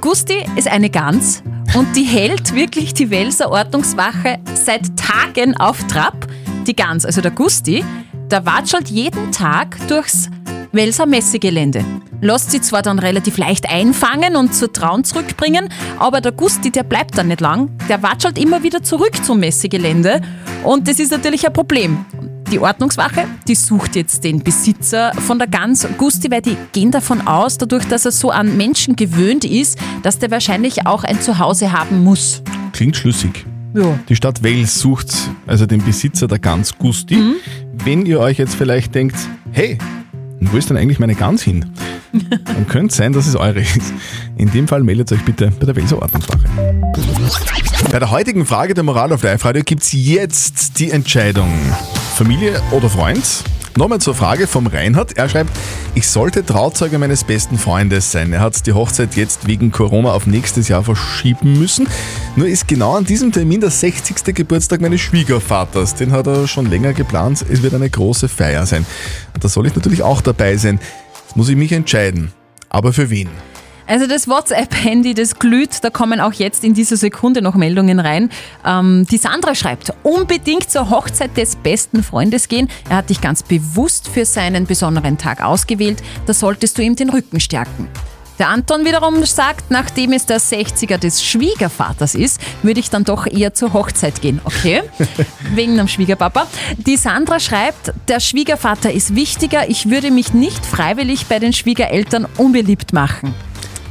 Gusti 0.00 0.44
ist 0.56 0.68
eine 0.68 0.90
Gans 0.90 1.42
und 1.74 1.96
die 1.96 2.04
hält 2.04 2.54
wirklich 2.54 2.92
die 2.94 3.10
Welser 3.10 3.50
Ordnungswache 3.50 4.38
seit 4.54 4.96
Tagen 4.96 5.56
auf 5.56 5.82
Trab. 5.86 6.26
Die 6.66 6.76
Gans, 6.76 7.04
also 7.06 7.20
der 7.20 7.30
Gusti, 7.30 7.84
der 8.30 8.44
watschelt 8.44 8.88
jeden 8.88 9.32
Tag 9.32 9.76
durchs 9.88 10.28
Welser 10.74 11.06
Messegelände. 11.06 11.84
Lässt 12.20 12.50
sie 12.50 12.60
zwar 12.60 12.82
dann 12.82 12.98
relativ 12.98 13.38
leicht 13.38 13.70
einfangen 13.70 14.34
und 14.34 14.54
zur 14.54 14.72
Traun 14.72 15.04
zurückbringen, 15.04 15.68
aber 15.98 16.20
der 16.20 16.32
Gusti, 16.32 16.70
der 16.70 16.82
bleibt 16.82 17.16
dann 17.16 17.28
nicht 17.28 17.40
lang. 17.40 17.70
Der 17.88 18.02
watschelt 18.02 18.38
immer 18.38 18.62
wieder 18.62 18.82
zurück 18.82 19.24
zum 19.24 19.40
Messegelände 19.40 20.20
und 20.64 20.88
das 20.88 20.98
ist 20.98 21.12
natürlich 21.12 21.46
ein 21.46 21.52
Problem. 21.52 22.04
Die 22.50 22.58
Ordnungswache, 22.58 23.26
die 23.48 23.54
sucht 23.54 23.96
jetzt 23.96 24.24
den 24.24 24.42
Besitzer 24.42 25.12
von 25.14 25.38
der 25.38 25.48
Gans 25.48 25.86
Gusti, 25.96 26.30
weil 26.30 26.42
die 26.42 26.56
gehen 26.72 26.90
davon 26.90 27.26
aus, 27.26 27.56
dadurch, 27.56 27.84
dass 27.84 28.04
er 28.04 28.12
so 28.12 28.30
an 28.30 28.56
Menschen 28.56 28.96
gewöhnt 28.96 29.44
ist, 29.44 29.78
dass 30.02 30.18
der 30.18 30.30
wahrscheinlich 30.30 30.86
auch 30.86 31.04
ein 31.04 31.20
Zuhause 31.20 31.72
haben 31.72 32.02
muss. 32.02 32.42
Klingt 32.72 32.96
schlüssig. 32.96 33.46
Ja. 33.74 33.98
Die 34.08 34.16
Stadt 34.16 34.42
Wels 34.42 34.78
sucht 34.78 35.12
also 35.46 35.66
den 35.66 35.82
Besitzer 35.84 36.26
der 36.26 36.38
Gans 36.38 36.76
Gusti. 36.78 37.16
Mhm. 37.16 37.34
Wenn 37.72 38.06
ihr 38.06 38.20
euch 38.20 38.38
jetzt 38.38 38.54
vielleicht 38.54 38.94
denkt, 38.94 39.16
hey, 39.52 39.78
wo 40.52 40.56
ist 40.56 40.70
denn 40.70 40.76
eigentlich 40.76 40.98
meine 40.98 41.14
Gans 41.14 41.42
hin? 41.42 41.66
Dann 42.44 42.66
könnte 42.68 42.92
es 42.92 42.96
sein, 42.96 43.12
dass 43.12 43.26
es 43.26 43.36
eure 43.36 43.60
ist. 43.60 43.92
In 44.36 44.50
dem 44.50 44.68
Fall 44.68 44.82
meldet 44.82 45.12
euch 45.12 45.24
bitte 45.24 45.52
bei 45.58 45.66
der 45.66 45.76
Welser 45.76 46.00
Ordnungswache. 46.00 46.48
Bei 47.90 47.98
der 47.98 48.10
heutigen 48.10 48.46
Frage 48.46 48.74
der 48.74 48.84
Moral 48.84 49.12
auf 49.12 49.22
Live-Radio 49.22 49.62
gibt 49.62 49.82
es 49.82 49.92
jetzt 49.92 50.78
die 50.78 50.90
Entscheidung. 50.90 51.52
Familie 52.16 52.60
oder 52.70 52.88
Freund? 52.88 53.24
Nochmal 53.76 54.00
zur 54.00 54.14
Frage 54.14 54.46
vom 54.46 54.68
Reinhard. 54.68 55.16
Er 55.16 55.28
schreibt, 55.28 55.50
ich 55.96 56.06
sollte 56.06 56.46
Trauzeuge 56.46 56.96
meines 56.96 57.24
besten 57.24 57.58
Freundes 57.58 58.12
sein. 58.12 58.32
Er 58.32 58.38
hat 58.38 58.64
die 58.66 58.72
Hochzeit 58.72 59.16
jetzt 59.16 59.48
wegen 59.48 59.72
Corona 59.72 60.12
auf 60.12 60.28
nächstes 60.28 60.68
Jahr 60.68 60.84
verschieben 60.84 61.58
müssen. 61.58 61.88
Nur 62.36 62.46
ist 62.46 62.68
genau 62.68 62.94
an 62.94 63.04
diesem 63.04 63.32
Termin 63.32 63.60
der 63.60 63.70
60. 63.70 64.32
Geburtstag 64.32 64.80
meines 64.80 65.00
Schwiegervaters. 65.00 65.96
Den 65.96 66.12
hat 66.12 66.28
er 66.28 66.46
schon 66.46 66.66
länger 66.70 66.92
geplant. 66.92 67.44
Es 67.50 67.62
wird 67.62 67.74
eine 67.74 67.90
große 67.90 68.28
Feier 68.28 68.64
sein. 68.64 68.86
Da 69.44 69.48
soll 69.50 69.66
ich 69.66 69.76
natürlich 69.76 70.02
auch 70.02 70.22
dabei 70.22 70.56
sein. 70.56 70.80
Jetzt 71.22 71.36
muss 71.36 71.50
ich 71.50 71.56
mich 71.56 71.70
entscheiden. 71.70 72.32
Aber 72.70 72.94
für 72.94 73.10
wen? 73.10 73.28
Also 73.86 74.06
das 74.06 74.26
WhatsApp-Handy, 74.26 75.12
das 75.12 75.38
glüht, 75.38 75.84
da 75.84 75.90
kommen 75.90 76.18
auch 76.18 76.32
jetzt 76.32 76.64
in 76.64 76.72
dieser 76.72 76.96
Sekunde 76.96 77.42
noch 77.42 77.54
Meldungen 77.54 78.00
rein. 78.00 78.30
Ähm, 78.64 79.06
die 79.10 79.18
Sandra 79.18 79.54
schreibt, 79.54 79.92
unbedingt 80.02 80.70
zur 80.70 80.88
Hochzeit 80.88 81.36
des 81.36 81.56
besten 81.56 82.02
Freundes 82.02 82.48
gehen. 82.48 82.70
Er 82.88 82.96
hat 82.96 83.10
dich 83.10 83.20
ganz 83.20 83.42
bewusst 83.42 84.08
für 84.08 84.24
seinen 84.24 84.64
besonderen 84.64 85.18
Tag 85.18 85.44
ausgewählt. 85.44 86.02
Da 86.24 86.32
solltest 86.32 86.78
du 86.78 86.82
ihm 86.82 86.96
den 86.96 87.10
Rücken 87.10 87.38
stärken. 87.38 87.88
Der 88.38 88.48
Anton 88.48 88.84
wiederum 88.84 89.24
sagt, 89.24 89.70
nachdem 89.70 90.12
es 90.12 90.26
der 90.26 90.40
60er 90.40 90.98
des 90.98 91.22
Schwiegervaters 91.22 92.14
ist, 92.14 92.40
würde 92.62 92.80
ich 92.80 92.90
dann 92.90 93.04
doch 93.04 93.26
eher 93.26 93.54
zur 93.54 93.72
Hochzeit 93.72 94.20
gehen. 94.20 94.40
Okay? 94.44 94.82
Wegen 95.54 95.76
dem 95.76 95.86
Schwiegerpapa. 95.86 96.48
Die 96.76 96.96
Sandra 96.96 97.38
schreibt, 97.38 97.92
der 98.08 98.18
Schwiegervater 98.18 98.92
ist 98.92 99.14
wichtiger. 99.14 99.68
Ich 99.68 99.88
würde 99.88 100.10
mich 100.10 100.34
nicht 100.34 100.66
freiwillig 100.66 101.26
bei 101.26 101.38
den 101.38 101.52
Schwiegereltern 101.52 102.26
unbeliebt 102.36 102.92
machen. 102.92 103.34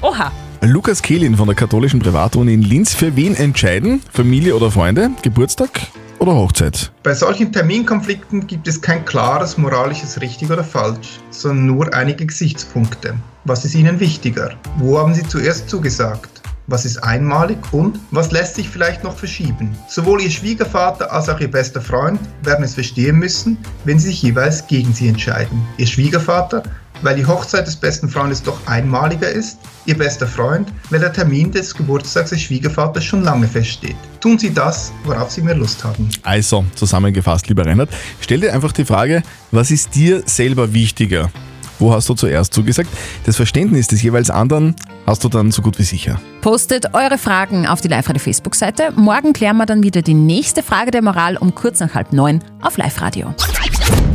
Oha. 0.01 0.31
Lukas 0.61 1.01
Kehlin 1.01 1.35
von 1.35 1.47
der 1.47 1.55
katholischen 1.55 1.99
Privatuni 1.99 2.53
in 2.53 2.61
Linz. 2.61 2.93
Für 2.93 3.15
wen 3.15 3.35
entscheiden? 3.35 4.01
Familie 4.11 4.55
oder 4.55 4.71
Freunde? 4.71 5.11
Geburtstag 5.21 5.81
oder 6.23 6.35
Hochzeit? 6.35 6.91
Bei 7.03 7.13
solchen 7.13 7.51
Terminkonflikten 7.51 8.47
gibt 8.47 8.67
es 8.67 8.81
kein 8.81 9.03
klares 9.05 9.57
moralisches 9.57 10.21
richtig 10.21 10.49
oder 10.49 10.63
falsch, 10.63 11.19
sondern 11.29 11.65
nur 11.67 11.93
einige 11.93 12.25
Gesichtspunkte. 12.25 13.15
Was 13.43 13.65
ist 13.65 13.75
Ihnen 13.75 13.99
wichtiger? 13.99 14.55
Wo 14.77 14.97
haben 14.97 15.13
Sie 15.13 15.27
zuerst 15.27 15.69
zugesagt? 15.69 16.41
Was 16.67 16.85
ist 16.85 17.03
einmalig 17.03 17.57
und 17.73 17.99
was 18.11 18.31
lässt 18.31 18.55
sich 18.55 18.69
vielleicht 18.69 19.03
noch 19.03 19.17
verschieben? 19.17 19.77
Sowohl 19.89 20.21
Ihr 20.21 20.31
Schwiegervater 20.31 21.11
als 21.11 21.27
auch 21.27 21.39
Ihr 21.41 21.51
bester 21.51 21.81
Freund 21.81 22.21
werden 22.43 22.63
es 22.63 22.75
verstehen 22.75 23.17
müssen, 23.17 23.57
wenn 23.83 23.99
sie 23.99 24.07
sich 24.07 24.21
jeweils 24.21 24.65
gegen 24.67 24.93
Sie 24.93 25.09
entscheiden. 25.09 25.61
Ihr 25.77 25.87
Schwiegervater, 25.87 26.63
weil 27.01 27.17
die 27.17 27.25
Hochzeit 27.25 27.67
des 27.67 27.75
besten 27.75 28.07
Freundes 28.07 28.41
doch 28.41 28.65
einmaliger 28.65 29.27
ist, 29.27 29.57
Ihr 29.85 29.97
bester 29.97 30.25
Freund, 30.25 30.71
weil 30.89 31.01
der 31.01 31.11
Termin 31.11 31.51
des 31.51 31.75
Geburtstags 31.75 32.29
des 32.29 32.41
Schwiegervaters 32.43 33.03
schon 33.03 33.23
lange 33.23 33.45
feststeht. 33.45 33.97
Tun 34.21 34.39
Sie 34.39 34.53
das, 34.53 34.93
worauf 35.03 35.31
Sie 35.31 35.41
mehr 35.41 35.55
Lust 35.55 35.83
haben. 35.83 36.07
Also, 36.23 36.63
zusammengefasst, 36.75 37.49
lieber 37.49 37.65
Reinhard, 37.65 37.89
stell 38.21 38.39
dir 38.39 38.53
einfach 38.53 38.71
die 38.71 38.85
Frage, 38.85 39.21
was 39.51 39.69
ist 39.69 39.93
dir 39.95 40.23
selber 40.25 40.73
wichtiger? 40.73 41.29
Wo 41.79 41.93
hast 41.93 42.07
du 42.09 42.13
zuerst 42.13 42.53
zugesagt? 42.53 42.89
Das 43.25 43.35
Verständnis 43.35 43.87
des 43.87 44.01
jeweils 44.01 44.29
anderen 44.29 44.75
hast 45.05 45.23
du 45.23 45.29
dann 45.29 45.51
so 45.51 45.61
gut 45.61 45.79
wie 45.79 45.83
sicher. 45.83 46.19
Postet 46.41 46.93
eure 46.93 47.17
Fragen 47.17 47.67
auf 47.67 47.81
die 47.81 47.87
Live-Radio 47.87 48.21
Facebook-Seite. 48.21 48.91
Morgen 48.95 49.33
klären 49.33 49.57
wir 49.57 49.65
dann 49.65 49.83
wieder 49.83 50.01
die 50.01 50.13
nächste 50.13 50.63
Frage 50.63 50.91
der 50.91 51.01
Moral 51.01 51.37
um 51.37 51.55
kurz 51.55 51.79
nach 51.79 51.93
halb 51.93 52.13
neun 52.13 52.43
auf 52.61 52.77
Live-Radio. 52.77 53.33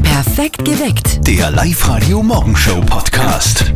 Perfekt 0.02 0.64
geweckt. 0.64 1.26
Der 1.26 1.50
Live-Radio 1.50 2.22
Morgenshow 2.22 2.80
Podcast. 2.80 3.72